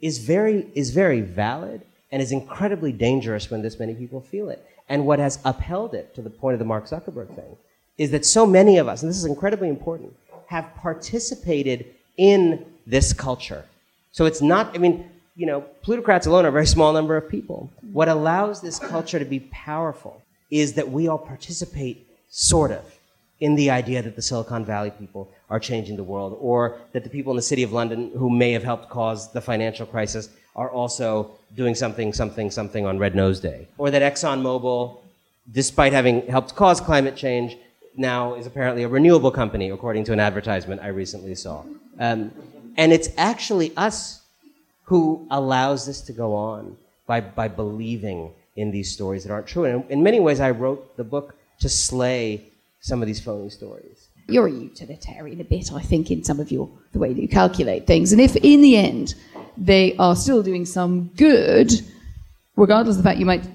is 0.00 0.18
very, 0.18 0.66
is 0.74 0.90
very 0.90 1.20
valid 1.20 1.82
and 2.10 2.20
is 2.20 2.32
incredibly 2.32 2.92
dangerous 2.92 3.50
when 3.50 3.62
this 3.62 3.78
many 3.78 3.94
people 3.94 4.20
feel 4.20 4.50
it. 4.50 4.66
And 4.92 5.06
what 5.06 5.18
has 5.18 5.38
upheld 5.46 5.94
it, 5.94 6.14
to 6.16 6.20
the 6.20 6.28
point 6.28 6.52
of 6.52 6.58
the 6.58 6.66
Mark 6.66 6.84
Zuckerberg 6.84 7.34
thing, 7.34 7.56
is 7.96 8.10
that 8.10 8.26
so 8.26 8.44
many 8.44 8.76
of 8.76 8.88
us, 8.88 9.02
and 9.02 9.08
this 9.08 9.16
is 9.16 9.24
incredibly 9.24 9.70
important, 9.70 10.14
have 10.48 10.66
participated 10.76 11.86
in 12.18 12.66
this 12.86 13.14
culture. 13.14 13.64
So 14.16 14.26
it's 14.26 14.42
not, 14.42 14.74
I 14.74 14.78
mean, 14.78 15.08
you 15.34 15.46
know, 15.46 15.62
plutocrats 15.80 16.26
alone 16.26 16.44
are 16.44 16.48
a 16.48 16.58
very 16.60 16.66
small 16.66 16.92
number 16.92 17.16
of 17.16 17.26
people. 17.26 17.70
What 17.98 18.08
allows 18.08 18.60
this 18.60 18.78
culture 18.78 19.18
to 19.18 19.24
be 19.24 19.40
powerful 19.50 20.20
is 20.50 20.74
that 20.74 20.90
we 20.90 21.08
all 21.08 21.16
participate, 21.16 22.06
sort 22.28 22.70
of, 22.70 22.84
in 23.40 23.54
the 23.54 23.70
idea 23.70 24.02
that 24.02 24.14
the 24.14 24.20
Silicon 24.20 24.62
Valley 24.62 24.90
people 24.90 25.30
are 25.48 25.58
changing 25.58 25.96
the 25.96 26.04
world, 26.04 26.36
or 26.38 26.78
that 26.92 27.02
the 27.02 27.08
people 27.16 27.32
in 27.32 27.36
the 27.36 27.48
city 27.52 27.62
of 27.62 27.72
London 27.72 28.10
who 28.14 28.28
may 28.28 28.52
have 28.52 28.62
helped 28.62 28.90
cause 28.90 29.32
the 29.32 29.40
financial 29.40 29.86
crisis 29.86 30.28
are 30.54 30.70
also 30.70 31.30
doing 31.56 31.74
something, 31.74 32.12
something, 32.12 32.50
something 32.50 32.86
on 32.86 32.98
Red 32.98 33.14
Nose 33.14 33.40
Day, 33.40 33.68
or 33.78 33.90
that 33.90 34.02
ExxonMobil, 34.02 34.98
despite 35.52 35.92
having 35.92 36.26
helped 36.26 36.54
cause 36.54 36.80
climate 36.80 37.16
change, 37.16 37.56
now 37.96 38.34
is 38.34 38.46
apparently 38.46 38.82
a 38.84 38.88
renewable 38.88 39.30
company, 39.30 39.70
according 39.70 40.04
to 40.04 40.12
an 40.12 40.20
advertisement 40.20 40.80
I 40.80 40.88
recently 40.88 41.34
saw. 41.34 41.62
Um, 41.98 42.32
and 42.76 42.92
it's 42.92 43.08
actually 43.16 43.76
us 43.76 44.22
who 44.84 45.26
allows 45.30 45.86
this 45.86 46.00
to 46.02 46.12
go 46.12 46.34
on 46.34 46.76
by, 47.06 47.20
by 47.20 47.48
believing 47.48 48.30
in 48.56 48.70
these 48.70 48.90
stories 48.90 49.24
that 49.24 49.32
aren't 49.32 49.46
true. 49.46 49.64
And 49.64 49.90
in 49.90 50.02
many 50.02 50.20
ways, 50.20 50.40
I 50.40 50.50
wrote 50.50 50.96
the 50.96 51.04
book 51.04 51.34
to 51.60 51.68
slay 51.68 52.44
some 52.80 53.00
of 53.00 53.06
these 53.06 53.20
phony 53.20 53.50
stories. 53.50 54.08
You're 54.28 54.46
a 54.46 54.52
utilitarian 54.52 55.40
a 55.40 55.44
bit, 55.44 55.72
I 55.72 55.80
think, 55.80 56.10
in 56.10 56.24
some 56.24 56.40
of 56.40 56.50
your 56.50 56.68
the 56.92 56.98
way 56.98 57.12
that 57.12 57.20
you 57.20 57.28
calculate 57.28 57.86
things. 57.86 58.12
And 58.12 58.20
if 58.20 58.36
in 58.36 58.62
the 58.62 58.76
end 58.76 59.14
they 59.56 59.96
are 59.96 60.16
still 60.16 60.42
doing 60.42 60.64
some 60.64 61.10
good, 61.16 61.72
regardless 62.56 62.96
of 62.96 63.02
the 63.02 63.08
fact 63.08 63.18
you 63.18 63.26
might 63.26 63.46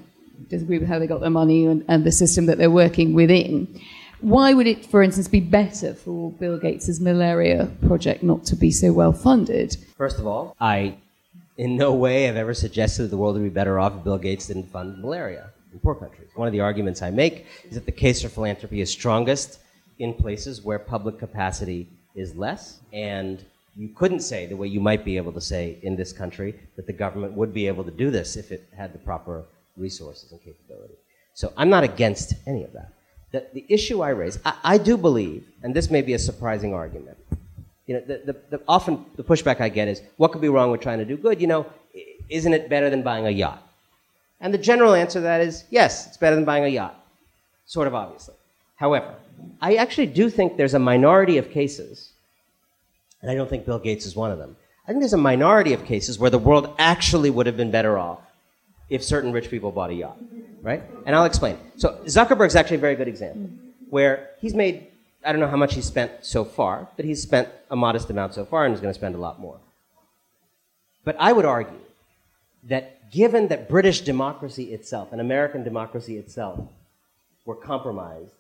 disagree 0.50 0.78
with 0.78 0.88
how 0.88 1.00
they 1.00 1.08
got 1.08 1.22
their 1.22 1.30
money 1.30 1.66
and, 1.66 1.84
and 1.88 2.04
the 2.04 2.12
system 2.12 2.46
that 2.46 2.58
they're 2.58 2.72
working 2.72 3.14
within, 3.14 3.68
why 4.22 4.54
would 4.54 4.68
it, 4.68 4.86
for 4.86 5.04
instance, 5.04 5.28
be 5.28 5.40
better 5.40 5.94
for 5.94 6.32
Bill 6.32 6.58
Gates' 6.58 7.00
malaria 7.00 7.72
project 7.86 8.24
not 8.24 8.46
to 8.46 8.56
be 8.56 8.72
so 8.72 8.92
well 8.92 9.14
funded? 9.14 9.78
First 9.96 10.18
of 10.20 10.26
all, 10.26 10.56
I 10.60 10.98
in 11.58 11.76
no 11.76 11.94
way 11.94 12.24
have 12.24 12.36
ever 12.36 12.54
suggested 12.54 13.04
that 13.04 13.08
the 13.10 13.18
world 13.18 13.36
would 13.36 13.44
be 13.44 13.50
better 13.50 13.80
off 13.80 13.96
if 13.96 14.04
Bill 14.04 14.18
Gates 14.18 14.48
didn't 14.48 14.72
fund 14.72 15.02
malaria 15.02 15.50
in 15.74 15.80
poor 15.80 15.96
countries. 15.96 16.30
One 16.36 16.48
of 16.48 16.52
the 16.52 16.60
arguments 16.62 17.02
I 17.02 17.10
make 17.10 17.46
is 17.64 17.76
that 17.76 17.86
the 17.86 17.92
case 17.92 18.22
for 18.22 18.30
philanthropy 18.30 18.82
is 18.82 18.92
strongest 18.92 19.60
in 20.00 20.14
places 20.14 20.64
where 20.64 20.80
public 20.80 21.18
capacity 21.18 21.88
is 22.16 22.36
less. 22.36 22.80
And 22.94 23.44
you 23.78 23.90
couldn't 23.90 24.22
say, 24.22 24.48
the 24.48 24.56
way 24.56 24.68
you 24.68 24.80
might 24.80 25.06
be 25.06 25.18
able 25.18 25.32
to 25.34 25.42
say 25.42 25.78
in 25.84 25.96
this 25.96 26.12
country, 26.12 26.56
that 26.76 26.88
the 26.88 26.94
government 26.94 27.34
would 27.34 27.54
be 27.54 27.68
able 27.68 27.84
to 27.84 27.92
do 27.92 28.10
this 28.10 28.36
if 28.36 28.52
it 28.52 28.68
had 28.76 28.92
the 28.92 29.00
proper 29.00 29.46
resources 29.78 30.32
and 30.32 30.42
capability. 30.44 30.96
So 31.34 31.54
I'm 31.56 31.70
not 31.70 31.84
against 31.84 32.34
any 32.48 32.64
of 32.64 32.74
that. 32.74 32.94
The, 33.32 33.46
the 33.54 33.66
issue 33.70 34.02
I 34.02 34.10
raise, 34.10 34.40
I, 34.44 34.54
I 34.64 34.78
do 34.80 34.98
believe, 34.98 35.46
and 35.62 35.76
this 35.76 35.92
may 35.92 36.02
be 36.02 36.14
a 36.14 36.20
surprising 36.20 36.74
argument, 36.74 37.18
you 37.86 37.94
know, 37.96 38.02
the, 38.02 38.22
the, 38.26 38.58
the, 38.58 38.64
often 38.68 39.06
the 39.16 39.24
pushback 39.24 39.62
I 39.62 39.70
get 39.70 39.88
is, 39.88 40.02
what 40.18 40.32
could 40.32 40.42
be 40.42 40.50
wrong 40.50 40.72
with 40.72 40.82
trying 40.82 40.98
to 40.98 41.06
do 41.06 41.16
good? 41.16 41.40
You 41.40 41.48
know, 41.48 41.66
isn't 42.30 42.54
it 42.54 42.70
better 42.70 42.90
than 42.90 43.04
buying 43.04 43.28
a 43.28 43.30
yacht? 43.30 43.64
And 44.42 44.54
the 44.54 44.58
general 44.58 44.94
answer 44.94 45.20
to 45.20 45.24
that 45.24 45.42
is, 45.42 45.64
yes, 45.70 46.08
it's 46.08 46.18
better 46.18 46.36
than 46.36 46.46
buying 46.46 46.66
a 46.66 46.68
yacht. 46.68 46.96
Sort 47.66 47.88
of 47.88 47.96
obviously. 47.96 48.36
However, 48.76 49.14
I 49.62 49.76
actually 49.76 50.08
do 50.08 50.30
think 50.30 50.58
there's 50.58 50.74
a 50.74 50.80
minority 50.80 51.38
of 51.38 51.50
cases, 51.52 52.07
and 53.22 53.32
I 53.32 53.36
don't 53.36 53.50
think 53.50 53.66
Bill 53.66 53.80
Gates 53.80 54.06
is 54.06 54.16
one 54.16 54.32
of 54.32 54.38
them. 54.38 54.56
I 54.84 54.88
think 54.88 55.02
there's 55.02 55.14
a 55.14 55.18
minority 55.18 55.74
of 55.74 55.84
cases 55.86 56.18
where 56.18 56.30
the 56.30 56.38
world 56.38 56.74
actually 56.78 57.30
would 57.30 57.46
have 57.46 57.58
been 57.58 57.72
better 57.72 57.98
off 57.98 58.20
if 58.90 59.04
certain 59.04 59.34
rich 59.34 59.50
people 59.50 59.72
bought 59.72 59.90
a 59.90 59.94
yacht, 59.94 60.18
right? 60.62 60.82
And 61.06 61.16
I'll 61.16 61.26
explain. 61.26 61.58
So 61.76 62.00
Zuckerberg's 62.06 62.56
actually 62.56 62.78
a 62.78 62.80
very 62.80 62.96
good 62.96 63.08
example, 63.08 63.50
where 63.90 64.30
he's 64.40 64.54
made, 64.54 64.88
I 65.26 65.32
don't 65.32 65.42
know 65.42 65.50
how 65.50 65.58
much 65.58 65.74
he's 65.76 65.86
spent 65.86 66.12
so 66.22 66.46
far, 66.46 66.88
but 66.96 67.04
he's 67.04 67.22
spent 67.22 67.50
a 67.70 67.76
modest 67.76 68.10
amount 68.10 68.34
so 68.34 68.46
far 68.46 68.66
and 68.66 68.74
is 68.74 68.80
going 68.80 68.94
to 68.94 68.98
spend 68.98 69.16
a 69.16 69.18
lot 69.18 69.40
more. 69.40 69.60
But 71.04 71.18
I 71.20 71.34
would 71.34 71.46
argue 71.46 71.80
that 72.64 73.12
given 73.12 73.50
that 73.50 73.70
British 73.70 74.02
democracy 74.02 74.74
itself 74.74 75.12
and 75.12 75.20
American 75.20 75.64
democracy 75.64 76.18
itself 76.18 76.60
were 77.46 77.56
compromised 77.56 78.34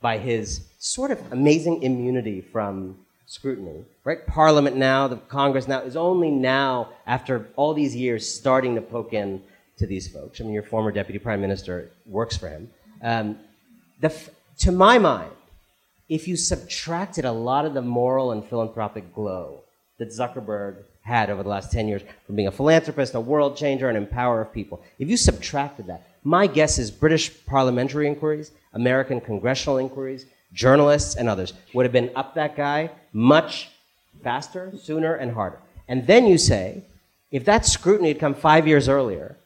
by 0.00 0.18
his 0.18 0.68
sort 0.78 1.10
of 1.10 1.32
amazing 1.32 1.82
immunity 1.82 2.40
from 2.40 2.98
scrutiny, 3.26 3.84
right? 4.04 4.26
Parliament 4.26 4.76
now, 4.76 5.08
the 5.08 5.16
Congress 5.16 5.66
now, 5.66 5.80
is 5.80 5.96
only 5.96 6.30
now, 6.30 6.90
after 7.06 7.48
all 7.56 7.74
these 7.74 7.96
years, 7.96 8.28
starting 8.28 8.74
to 8.74 8.80
poke 8.80 9.12
in 9.12 9.42
to 9.78 9.86
these 9.86 10.08
folks. 10.08 10.40
I 10.40 10.44
mean, 10.44 10.52
your 10.52 10.62
former 10.62 10.92
deputy 10.92 11.18
prime 11.18 11.40
minister 11.40 11.90
works 12.06 12.36
for 12.36 12.48
him. 12.48 12.70
Um, 13.02 13.38
the, 14.00 14.14
to 14.58 14.72
my 14.72 14.98
mind, 14.98 15.30
if 16.08 16.28
you 16.28 16.36
subtracted 16.36 17.24
a 17.24 17.32
lot 17.32 17.64
of 17.64 17.74
the 17.74 17.82
moral 17.82 18.32
and 18.32 18.44
philanthropic 18.44 19.14
glow 19.14 19.60
that 19.98 20.08
Zuckerberg 20.08 20.76
had 21.02 21.30
over 21.30 21.42
the 21.42 21.48
last 21.48 21.72
10 21.72 21.88
years 21.88 22.02
from 22.26 22.36
being 22.36 22.48
a 22.48 22.52
philanthropist, 22.52 23.14
a 23.14 23.20
world 23.20 23.56
changer, 23.56 23.88
an 23.88 23.96
empower 23.96 24.42
of 24.42 24.52
people, 24.52 24.82
if 24.98 25.08
you 25.08 25.16
subtracted 25.16 25.86
that, 25.86 26.06
my 26.22 26.46
guess 26.46 26.78
is 26.78 26.90
British 26.90 27.44
parliamentary 27.46 28.06
inquiries, 28.06 28.52
American 28.72 29.20
congressional 29.20 29.78
inquiries, 29.78 30.26
journalists, 30.54 31.16
and 31.16 31.28
others 31.28 31.52
would 31.74 31.84
have 31.84 31.92
been 31.92 32.10
up 32.16 32.34
that 32.34 32.56
guy 32.56 32.90
much 33.12 33.68
faster, 34.22 34.72
sooner, 34.80 35.14
and 35.14 35.32
harder. 35.32 35.58
And 35.88 36.06
then 36.06 36.26
you 36.26 36.38
say, 36.38 36.82
if 37.30 37.44
that 37.44 37.66
scrutiny 37.66 38.08
had 38.08 38.20
come 38.20 38.34
five 38.34 38.66
years 38.66 38.88
earlier, 38.88 39.36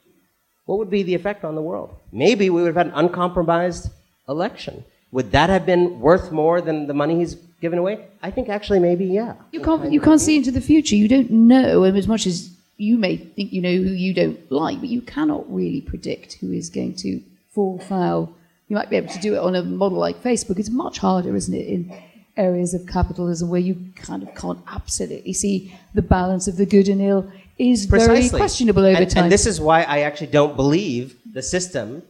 what 0.67 0.79
would 0.79 0.91
be 0.91 1.03
the 1.03 1.15
effect 1.15 1.45
on 1.45 1.55
the 1.55 1.63
world? 1.63 1.97
Maybe 2.13 2.51
we 2.51 2.63
would 2.63 2.69
have 2.69 2.77
had 2.77 2.87
an 2.89 2.93
uncompromised 2.95 3.91
election. 4.29 4.85
Would 5.11 5.33
that 5.33 5.49
have 5.49 5.65
been 5.65 5.99
worth 6.01 6.31
more 6.31 6.61
than 6.61 6.87
the 6.87 6.95
money 6.95 7.19
he's 7.19 7.35
given 7.63 7.79
away? 7.79 8.07
I 8.23 8.31
think 8.31 8.51
actually 8.51 8.79
maybe 8.79 9.07
yeah. 9.07 9.35
You 9.51 9.63
can't, 9.63 9.91
you 9.91 10.01
can't 10.01 10.21
see 10.21 10.37
into 10.37 10.51
the 10.51 10.61
future. 10.61 10.95
You 10.95 11.09
don't 11.09 11.31
know, 11.31 11.85
and 11.85 11.97
as 11.97 12.07
much 12.07 12.27
as 12.27 12.51
you 12.77 12.99
may 12.99 13.17
think 13.17 13.53
you 13.53 13.63
know 13.63 13.75
who 13.75 13.91
you 13.91 14.13
don't 14.15 14.39
like, 14.53 14.81
but 14.81 14.89
you 14.89 15.01
cannot 15.01 15.53
really 15.53 15.81
predict 15.81 16.35
who 16.35 16.53
is 16.53 16.69
going 16.71 16.95
to 16.97 17.21
fall 17.51 17.79
foul. 17.79 18.33
You 18.69 18.77
might 18.77 18.91
be 18.91 18.97
able 18.97 19.13
to 19.13 19.19
do 19.19 19.35
it 19.35 19.39
on 19.39 19.55
a 19.55 19.63
model 19.63 19.99
like 19.99 20.23
Facebook. 20.23 20.59
It's 20.59 20.71
much 20.71 20.99
harder, 20.99 21.35
isn't 21.35 21.55
it, 21.55 21.67
in 21.67 21.93
areas 22.37 22.75
of 22.75 22.87
capitalism 22.87 23.49
where 23.49 23.61
you 23.61 23.77
kind 23.97 24.23
of 24.23 24.35
can't 24.35 24.61
absolutely 24.69 25.33
see 25.33 25.75
the 25.95 26.03
balance 26.03 26.47
of 26.47 26.57
the 26.57 26.67
good 26.67 26.89
and 26.89 27.01
ill 27.01 27.31
is 27.59 27.87
very 27.87 28.29
questionable 28.29 28.85
over 28.85 29.03
and, 29.03 29.11
time. 29.11 29.25
And 29.25 29.33
this 29.33 29.47
is 29.47 29.61
why 29.61 29.83
I 29.83 30.01
actually 30.01 30.29
don't 30.29 30.55
believe 30.55 31.17
the 31.33 31.43
system 31.43 32.03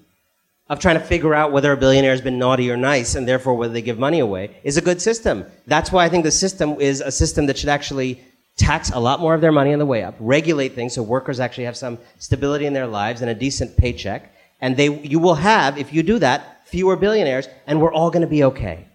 of 0.69 0.79
trying 0.79 0.99
to 0.99 1.05
figure 1.05 1.35
out 1.35 1.51
whether 1.51 1.73
a 1.73 1.77
billionaire 1.77 2.11
has 2.11 2.21
been 2.21 2.39
naughty 2.39 2.71
or 2.71 2.77
nice 2.77 3.15
and 3.15 3.27
therefore 3.27 3.55
whether 3.55 3.73
they 3.73 3.81
give 3.81 3.99
money 3.99 4.19
away 4.19 4.55
is 4.65 4.77
a 4.77 4.83
good 4.83 5.01
system. 5.01 5.47
That's 5.67 5.91
why 5.91 6.05
I 6.05 6.11
think 6.11 6.25
the 6.25 6.31
system 6.31 6.79
is 6.79 7.01
a 7.01 7.11
system 7.11 7.47
that 7.47 7.57
should 7.57 7.71
actually 7.71 8.23
tax 8.59 8.91
a 8.91 8.99
lot 8.99 9.21
more 9.21 9.35
of 9.35 9.41
their 9.41 9.53
money 9.53 9.73
on 9.73 9.79
the 9.79 9.87
way 9.87 10.03
up, 10.03 10.15
regulate 10.19 10.75
things 10.75 10.93
so 10.93 11.03
workers 11.03 11.41
actually 11.41 11.65
have 11.65 11.77
some 11.77 11.97
stability 12.19 12.67
in 12.67 12.75
their 12.75 12.87
lives 12.87 13.23
and 13.23 13.31
a 13.31 13.35
decent 13.35 13.75
paycheck. 13.77 14.35
And 14.61 14.77
they, 14.77 14.89
you 15.01 15.19
will 15.19 15.37
have, 15.37 15.79
if 15.79 15.93
you 15.93 16.03
do 16.03 16.19
that, 16.19 16.67
fewer 16.67 16.97
billionaires, 16.97 17.49
and 17.67 17.81
we're 17.81 17.93
all 17.93 18.11
going 18.11 18.23
to 18.23 18.29
be 18.29 18.45
okay. 18.45 18.87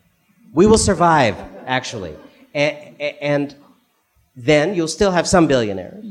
We 0.54 0.66
will 0.68 0.78
survive, 0.78 1.36
actually. 1.66 2.16
And, 2.54 3.02
and 3.22 3.56
then 4.36 4.76
you'll 4.76 4.88
still 4.88 5.12
have 5.12 5.28
some 5.28 5.48
billionaires, 5.48 6.06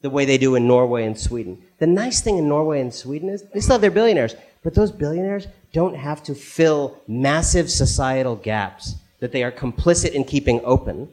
the 0.00 0.10
way 0.10 0.24
they 0.24 0.38
do 0.38 0.54
in 0.54 0.66
Norway 0.66 1.04
and 1.04 1.18
Sweden. 1.18 1.62
The 1.78 1.86
nice 1.86 2.20
thing 2.20 2.38
in 2.38 2.48
Norway 2.48 2.80
and 2.80 2.92
Sweden 2.92 3.28
is 3.28 3.44
they 3.52 3.60
still 3.60 3.74
have 3.74 3.80
their 3.80 3.90
billionaires, 3.90 4.34
but 4.62 4.74
those 4.74 4.90
billionaires 4.90 5.46
don't 5.72 5.96
have 5.96 6.22
to 6.24 6.34
fill 6.34 6.98
massive 7.06 7.70
societal 7.70 8.36
gaps 8.36 8.94
that 9.20 9.32
they 9.32 9.42
are 9.42 9.52
complicit 9.52 10.12
in 10.12 10.24
keeping 10.24 10.60
open. 10.64 11.08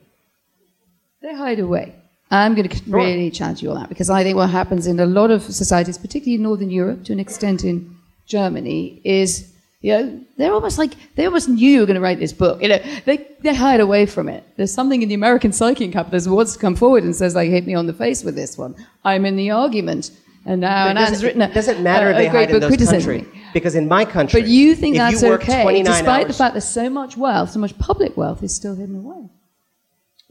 They 1.22 1.36
hide 1.36 1.60
away. 1.60 1.96
I'm 2.32 2.56
going 2.56 2.70
to 2.70 2.82
really 2.90 3.30
challenge 3.30 3.62
you 3.62 3.72
on 3.72 3.76
that 3.76 3.90
because 3.90 4.10
I 4.10 4.24
think 4.24 4.38
what 4.38 4.50
happens 4.50 4.88
in 4.88 5.00
a 5.00 5.06
lot 5.06 5.32
of 5.32 5.44
societies, 5.44 5.98
particularly 5.98 6.36
in 6.36 6.44
Northern 6.44 6.70
Europe, 6.70 7.04
to 7.06 7.14
an 7.14 7.20
extent 7.20 7.66
in 7.66 7.98
Germany, 8.26 9.02
is 9.04 9.52
you 9.82 9.92
know 9.92 10.20
they're 10.38 10.54
almost 10.54 10.78
like 10.78 10.94
they 11.16 11.26
almost 11.26 11.50
knew 11.50 11.70
you 11.70 11.80
were 11.82 11.86
going 11.86 11.96
to 11.96 12.02
write 12.02 12.20
this 12.20 12.32
book. 12.32 12.62
You 12.62 12.70
know, 12.70 12.80
they 13.06 13.28
they 13.42 13.54
hide 13.54 13.82
away 13.82 14.06
from 14.06 14.30
it. 14.30 14.46
There's 14.56 14.74
something 14.74 15.02
in 15.02 15.10
the 15.10 15.16
American 15.16 15.52
psyche 15.52 15.84
in 15.84 15.92
capitalism 15.92 16.34
wants 16.34 16.54
to 16.54 16.60
come 16.60 16.76
forward 16.76 17.04
and 17.04 17.14
says 17.14 17.36
like, 17.36 17.50
hit 17.50 17.68
me 17.68 17.74
on 17.76 17.86
the 17.88 17.94
face 17.94 18.24
with 18.24 18.36
this 18.36 18.58
one. 18.58 18.76
I'm 19.04 19.26
in 19.26 19.36
the 19.36 19.52
argument. 19.52 20.12
And 20.46 20.62
now 20.62 20.88
But 20.88 20.98
it 20.98 21.00
Anne's 21.02 21.24
written 21.24 21.42
a, 21.42 21.46
it 21.50 21.54
doesn't 21.54 21.78
uh, 21.78 21.82
matter 21.82 22.08
a, 22.08 22.12
if 22.12 22.16
a 22.16 22.20
they 22.20 22.30
great 22.30 22.50
hide 22.50 22.56
in 22.56 22.60
book 22.62 22.80
those 22.80 22.90
countries. 22.90 23.28
Because 23.54 23.76
in 23.76 23.88
my 23.88 24.06
country, 24.06 24.42
But 24.42 24.50
you 24.50 24.74
think 24.76 24.96
that's 24.96 25.22
you 25.22 25.34
okay, 25.34 25.62
29 25.62 25.94
despite 25.94 26.28
the 26.28 26.34
fact 26.34 26.56
that 26.56 26.62
so 26.62 26.90
much 26.90 27.18
wealth, 27.18 27.52
so 27.52 27.60
much 27.60 27.78
public 27.78 28.16
wealth 28.18 28.42
is 28.42 28.56
still 28.56 28.76
hidden 28.76 28.96
away. 28.96 29.30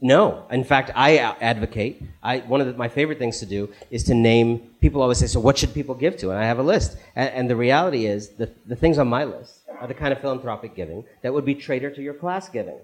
No. 0.03 0.45
In 0.49 0.63
fact, 0.63 0.89
I 0.95 1.17
advocate. 1.17 2.01
I, 2.23 2.39
one 2.39 2.59
of 2.59 2.67
the, 2.67 2.73
my 2.73 2.89
favorite 2.89 3.19
things 3.19 3.39
to 3.39 3.45
do 3.45 3.71
is 3.91 4.03
to 4.05 4.15
name. 4.15 4.71
People 4.81 5.01
always 5.01 5.19
say, 5.19 5.27
"So 5.27 5.39
what 5.39 5.59
should 5.59 5.73
people 5.75 5.93
give 5.93 6.17
to?" 6.17 6.31
And 6.31 6.39
I 6.39 6.45
have 6.45 6.57
a 6.57 6.63
list. 6.63 6.97
And, 7.15 7.29
and 7.29 7.49
the 7.49 7.55
reality 7.55 8.07
is, 8.07 8.29
the, 8.29 8.49
the 8.65 8.75
things 8.75 8.97
on 8.97 9.07
my 9.07 9.23
list 9.25 9.59
are 9.79 9.87
the 9.87 9.93
kind 9.93 10.11
of 10.11 10.19
philanthropic 10.19 10.75
giving 10.75 11.05
that 11.21 11.31
would 11.33 11.45
be 11.45 11.53
traitor 11.53 11.91
to 11.91 12.01
your 12.01 12.15
class 12.15 12.49
giving, 12.49 12.79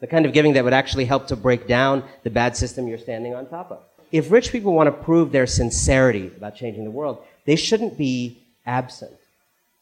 the 0.00 0.06
kind 0.06 0.24
of 0.24 0.32
giving 0.32 0.52
that 0.52 0.62
would 0.62 0.72
actually 0.72 1.04
help 1.04 1.26
to 1.28 1.36
break 1.36 1.66
down 1.66 2.04
the 2.22 2.30
bad 2.30 2.56
system 2.56 2.86
you're 2.86 2.98
standing 2.98 3.34
on 3.34 3.46
top 3.46 3.72
of. 3.72 3.80
If 4.12 4.30
rich 4.30 4.52
people 4.52 4.72
want 4.72 4.86
to 4.86 5.04
prove 5.04 5.32
their 5.32 5.46
sincerity 5.46 6.28
about 6.36 6.54
changing 6.54 6.84
the 6.84 6.90
world, 6.90 7.24
they 7.44 7.56
shouldn't 7.56 7.98
be 7.98 8.38
absent 8.66 9.16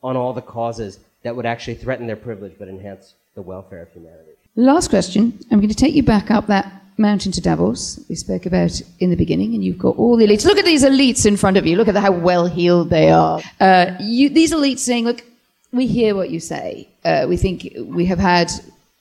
on 0.03 0.17
all 0.17 0.33
the 0.33 0.41
causes 0.41 0.99
that 1.25 1.37
would 1.37 1.47
actually 1.47 1.75
threaten 1.75 2.07
their 2.07 2.17
privilege 2.17 2.55
but 2.59 2.69
enhance 2.69 3.15
the 3.35 3.43
welfare 3.43 3.83
of 3.83 3.93
humanity. 3.93 4.33
Last 4.61 4.91
question. 4.91 5.39
I'm 5.51 5.59
going 5.59 5.71
to 5.71 5.75
take 5.75 5.95
you 5.95 6.03
back 6.03 6.31
up 6.31 6.49
that 6.49 6.71
mountain 6.99 7.33
to 7.33 7.41
Davos 7.41 7.99
we 8.11 8.15
spoke 8.15 8.45
about 8.45 8.79
in 8.99 9.09
the 9.09 9.17
beginning, 9.17 9.55
and 9.55 9.65
you've 9.65 9.79
got 9.79 9.97
all 9.97 10.19
the 10.19 10.27
elites. 10.27 10.45
Look 10.45 10.59
at 10.59 10.67
these 10.67 10.85
elites 10.85 11.25
in 11.25 11.39
front 11.39 11.57
of 11.57 11.65
you. 11.65 11.77
Look 11.77 11.89
at 11.89 11.97
how 11.97 12.13
well 12.13 12.47
heeled 12.47 12.91
they 12.91 13.11
are. 13.11 13.41
Uh, 13.59 13.97
you, 14.01 14.29
these 14.29 14.53
elites 14.53 14.81
saying, 14.81 15.07
"Look, 15.07 15.25
we 15.73 15.87
hear 15.87 16.15
what 16.15 16.29
you 16.29 16.41
say. 16.41 16.91
Uh, 17.03 17.25
we 17.27 17.39
think 17.39 17.73
we 17.87 18.05
have 18.05 18.19
had 18.19 18.53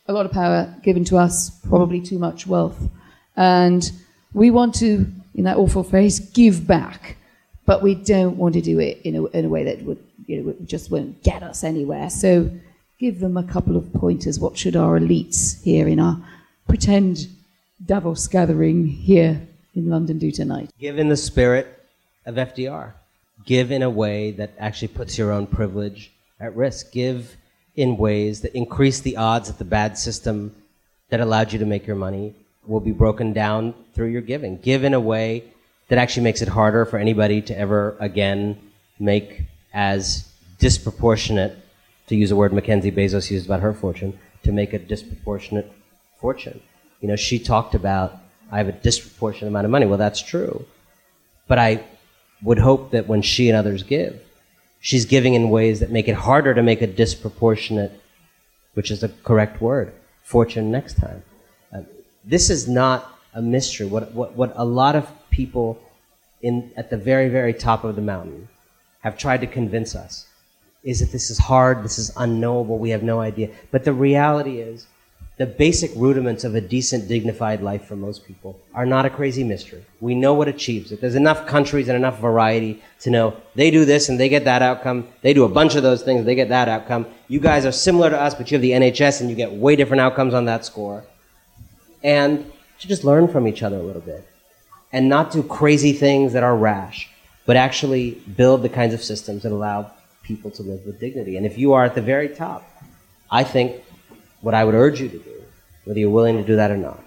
a 0.08 0.14
lot 0.14 0.26
of 0.26 0.32
power 0.32 0.74
given 0.82 1.04
to 1.04 1.18
us, 1.18 1.50
probably 1.68 2.00
too 2.00 2.20
much 2.20 2.48
wealth, 2.48 2.80
and 3.36 3.92
we 4.34 4.52
want 4.52 4.76
to, 4.76 5.06
in 5.36 5.44
that 5.44 5.58
awful 5.58 5.84
phrase, 5.84 6.22
give 6.22 6.66
back." 6.66 7.18
But 7.66 7.84
we 7.84 7.96
don't 7.96 8.38
want 8.38 8.54
to 8.54 8.62
do 8.62 8.80
it 8.80 9.02
in 9.04 9.18
a, 9.18 9.26
in 9.26 9.44
a 9.44 9.50
way 9.50 9.66
that 9.66 9.84
would, 9.84 10.02
you 10.26 10.42
know, 10.42 10.56
just 10.64 10.90
won't 10.90 11.22
get 11.22 11.44
us 11.44 11.66
anywhere. 11.66 12.10
So 12.10 12.50
give 13.00 13.20
them 13.20 13.38
a 13.38 13.44
couple 13.44 13.78
of 13.78 13.92
pointers. 13.94 14.40
What 14.40 14.58
should 14.58 14.76
our 14.76 15.00
elites 15.00 15.64
here 15.64 15.88
in 15.88 16.00
our 16.00 16.18
pretend 16.68 17.28
Davos 17.84 18.28
gathering 18.28 18.86
here 18.88 19.42
in 19.74 19.90
London 19.90 20.18
do 20.18 20.32
tonight? 20.32 20.70
Give 20.80 21.00
in 21.00 21.08
the 21.08 21.18
spirit 21.18 21.82
of 22.26 22.36
FDR. 22.36 22.94
Give 23.46 23.72
in 23.72 23.84
a 23.84 23.90
way 23.90 24.32
that 24.32 24.52
actually 24.60 24.90
puts 24.90 25.18
your 25.18 25.32
own 25.32 25.48
privilege 25.48 26.12
at 26.40 26.56
risk. 26.56 26.92
Give 26.92 27.38
in 27.76 27.96
ways 27.96 28.42
that 28.42 28.54
increase 28.54 29.00
the 29.00 29.16
odds 29.16 29.48
that 29.48 29.58
the 29.58 29.66
bad 29.66 29.98
system 29.98 30.54
that 31.08 31.22
allowed 31.22 31.54
you 31.54 31.60
to 31.60 31.66
make 31.66 31.88
your 31.88 31.96
money 31.96 32.36
will 32.68 32.82
be 32.82 32.92
broken 32.92 33.32
down 33.32 33.74
through 33.94 34.08
your 34.08 34.22
giving. 34.22 34.58
Give 34.58 34.84
in 34.84 34.94
a 34.94 35.00
way 35.00 35.46
that 35.88 35.98
actually 35.98 36.24
makes 36.24 36.42
it 36.42 36.50
harder 36.50 36.86
for 36.86 37.00
anybody 37.00 37.42
to 37.44 37.58
ever 37.58 37.96
again 38.00 38.60
make 39.00 39.44
as 39.74 40.30
disproportionate, 40.60 41.58
to 42.10 42.16
use 42.16 42.32
a 42.32 42.36
word 42.36 42.52
Mackenzie 42.52 42.92
Bezos 42.92 43.30
used 43.30 43.46
about 43.46 43.62
her 43.62 43.74
fortune, 43.74 44.20
to 44.44 44.52
make 44.52 44.74
a 44.74 44.80
disproportionate 44.80 45.72
fortune. 46.20 46.60
You 47.02 47.08
know, 47.08 47.16
she 47.16 47.38
talked 47.40 47.76
about, 47.76 48.18
I 48.52 48.58
have 48.58 48.68
a 48.68 48.74
disproportionate 48.74 49.50
amount 49.50 49.66
of 49.66 49.72
money. 49.72 49.86
Well, 49.86 49.98
that's 49.98 50.22
true. 50.22 50.66
But 51.48 51.60
I 51.60 51.84
would 52.42 52.58
hope 52.58 52.92
that 52.92 53.08
when 53.08 53.22
she 53.22 53.48
and 53.48 53.56
others 53.56 53.84
give, 53.84 54.20
she's 54.80 55.06
giving 55.06 55.36
in 55.36 55.50
ways 55.50 55.80
that 55.82 55.92
make 55.92 56.08
it 56.08 56.16
harder 56.16 56.54
to 56.54 56.64
make 56.64 56.82
a 56.82 56.88
disproportionate, 56.88 57.92
which 58.74 58.90
is 58.90 59.02
the 59.02 59.10
correct 59.24 59.62
word, 59.62 59.94
fortune 60.24 60.72
next 60.72 60.98
time. 60.98 61.22
Uh, 61.72 61.82
this 62.26 62.50
is 62.50 62.68
not 62.68 63.20
a 63.36 63.42
mystery. 63.42 63.86
What, 63.86 64.14
what, 64.14 64.36
what 64.36 64.54
a 64.56 64.66
lot 64.66 64.96
of 64.96 65.08
people 65.30 65.80
in, 66.42 66.72
at 66.76 66.90
the 66.90 66.98
very, 66.98 67.30
very 67.30 67.54
top 67.54 67.84
of 67.84 67.96
the 67.96 68.02
mountain 68.02 68.48
have 69.02 69.18
tried 69.18 69.42
to 69.42 69.48
convince 69.48 69.96
us 69.96 70.26
is 70.84 71.00
that 71.00 71.12
this 71.12 71.30
is 71.30 71.38
hard, 71.38 71.84
this 71.84 72.00
is 72.00 72.12
unknowable, 72.18 72.78
we 72.78 72.90
have 72.92 73.04
no 73.04 73.20
idea. 73.20 73.50
But 73.72 73.84
the 73.84 73.94
reality 73.94 74.60
is, 74.60 74.88
the 75.40 75.46
basic 75.46 75.92
rudiments 75.96 76.44
of 76.44 76.54
a 76.54 76.60
decent, 76.60 77.08
dignified 77.08 77.62
life 77.62 77.86
for 77.86 77.96
most 77.96 78.26
people 78.26 78.60
are 78.74 78.86
not 78.86 79.06
a 79.06 79.10
crazy 79.10 79.42
mystery. 79.42 79.86
We 80.02 80.14
know 80.14 80.34
what 80.34 80.50
achieves 80.50 80.92
it. 80.92 81.00
There's 81.00 81.16
enough 81.16 81.48
countries 81.48 81.88
and 81.88 81.96
enough 81.96 82.20
variety 82.20 82.84
to 83.00 83.10
know 83.10 83.38
they 83.56 83.72
do 83.72 83.86
this 83.86 84.10
and 84.10 84.20
they 84.20 84.28
get 84.28 84.44
that 84.44 84.62
outcome. 84.62 85.08
They 85.22 85.34
do 85.34 85.46
a 85.46 85.50
bunch 85.50 85.76
of 85.76 85.84
those 85.84 86.02
things, 86.02 86.26
they 86.26 86.36
get 86.36 86.50
that 86.50 86.68
outcome. 86.68 87.08
You 87.30 87.40
guys 87.40 87.66
are 87.66 87.72
similar 87.72 88.10
to 88.10 88.20
us, 88.20 88.36
but 88.36 88.52
you 88.52 88.56
have 88.56 88.62
the 88.62 88.72
NHS 88.72 89.22
and 89.22 89.30
you 89.30 89.36
get 89.38 89.54
way 89.54 89.78
different 89.78 90.02
outcomes 90.02 90.34
on 90.34 90.44
that 90.46 90.66
score. 90.66 91.06
And 92.04 92.52
to 92.80 92.88
just 92.90 93.06
learn 93.06 93.30
from 93.30 93.48
each 93.48 93.64
other 93.64 93.78
a 93.78 93.84
little 93.84 94.02
bit 94.02 94.28
and 94.92 95.08
not 95.08 95.32
do 95.32 95.42
crazy 95.42 95.94
things 95.94 96.34
that 96.34 96.44
are 96.44 96.56
rash, 96.56 97.10
but 97.46 97.56
actually 97.56 98.12
build 98.36 98.62
the 98.62 98.70
kinds 98.70 98.94
of 98.94 99.02
systems 99.02 99.44
that 99.44 99.54
allow 99.54 99.92
people 100.30 100.52
to 100.52 100.62
live 100.62 100.86
with 100.86 101.00
dignity. 101.00 101.34
And 101.38 101.46
if 101.46 101.58
you 101.58 101.74
are 101.74 101.84
at 101.90 101.96
the 101.96 102.06
very 102.14 102.30
top, 102.30 102.62
I 103.40 103.44
think 103.44 103.84
what 104.42 104.54
I 104.54 104.64
would 104.64 104.76
urge 104.86 105.02
you 105.02 105.10
to 105.10 105.18
do, 105.18 105.38
whether 105.86 106.00
you're 106.00 106.18
willing 106.20 106.38
to 106.38 106.44
do 106.52 106.56
that 106.56 106.70
or 106.70 106.78
not, 106.78 107.02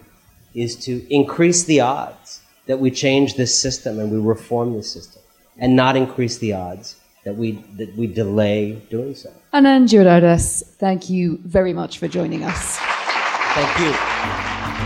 is 0.55 0.77
to 0.87 0.93
increase 1.09 1.63
the 1.65 1.81
odds 1.81 2.41
that 2.67 2.79
we 2.85 2.91
change 2.91 3.37
this 3.37 3.53
system 3.65 4.01
and 4.01 4.11
we 4.11 4.19
reform 4.19 4.75
this 4.75 4.91
system, 4.91 5.23
and 5.59 5.77
not 5.77 5.97
increase 5.97 6.39
the 6.39 6.53
odds 6.53 6.97
that 7.25 7.37
we, 7.37 7.53
that 7.79 7.97
we 7.97 8.07
delay 8.07 8.73
doing 8.91 9.15
so. 9.15 9.31
Anand 9.55 9.89
Giridharadas, 9.89 10.65
thank 10.85 11.09
you 11.09 11.39
very 11.45 11.73
much 11.73 11.99
for 11.99 12.09
joining 12.09 12.43
us. 12.43 12.79
Thank 13.55 13.73
you. 13.81 14.12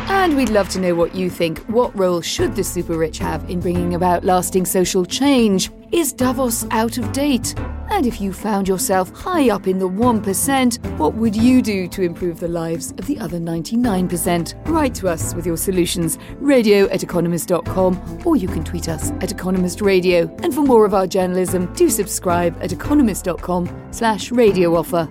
And 0.09 0.37
we'd 0.37 0.51
love 0.51 0.69
to 0.71 0.81
know 0.81 0.95
what 0.95 1.15
you 1.15 1.29
think. 1.29 1.59
What 1.67 1.97
role 1.99 2.21
should 2.21 2.55
the 2.55 2.63
super 2.63 2.97
rich 2.97 3.19
have 3.19 3.49
in 3.51 3.61
bringing 3.61 3.95
about 3.95 4.25
lasting 4.25 4.65
social 4.65 5.05
change? 5.05 5.71
Is 5.91 6.13
Davos 6.13 6.65
out 6.71 6.99
of 6.99 7.13
date? 7.13 7.55
And 7.91 8.07
if 8.07 8.21
you 8.21 8.33
found 8.33 8.69
yourself 8.69 9.11
high 9.15 9.51
up 9.51 9.67
in 9.67 9.79
the 9.79 9.89
1%, 9.89 10.99
what 10.99 11.15
would 11.15 11.35
you 11.35 11.63
do 11.63 11.89
to 11.89 12.03
improve 12.03 12.39
the 12.39 12.49
lives 12.49 12.93
of 12.93 13.07
the 13.07 13.19
other 13.19 13.39
99%? 13.39 14.69
Write 14.69 14.95
to 14.97 15.09
us 15.09 15.35
with 15.35 15.47
your 15.47 15.57
solutions, 15.57 16.19
radio 16.39 16.89
at 16.91 17.03
economist.com, 17.03 18.23
or 18.25 18.37
you 18.37 18.49
can 18.49 18.63
tweet 18.65 18.89
us 18.89 19.11
at 19.21 19.33
Economist 19.33 19.81
Radio. 19.81 20.33
And 20.43 20.55
for 20.55 20.63
more 20.63 20.85
of 20.85 20.95
our 20.95 21.07
journalism, 21.07 21.73
do 21.75 21.89
subscribe 21.89 22.57
at 22.63 22.73
economist.com 22.73 23.89
slash 23.93 24.31
radio 24.31 24.77
offer. 24.77 25.09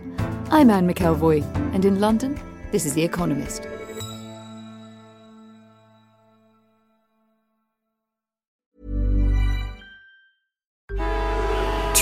I'm 0.51 0.69
Anne 0.69 0.87
McElvoy, 0.87 1.43
and 1.73 1.83
in 1.83 1.99
London, 1.99 2.39
this 2.71 2.85
is 2.85 2.93
The 2.93 3.03
Economist. 3.03 3.67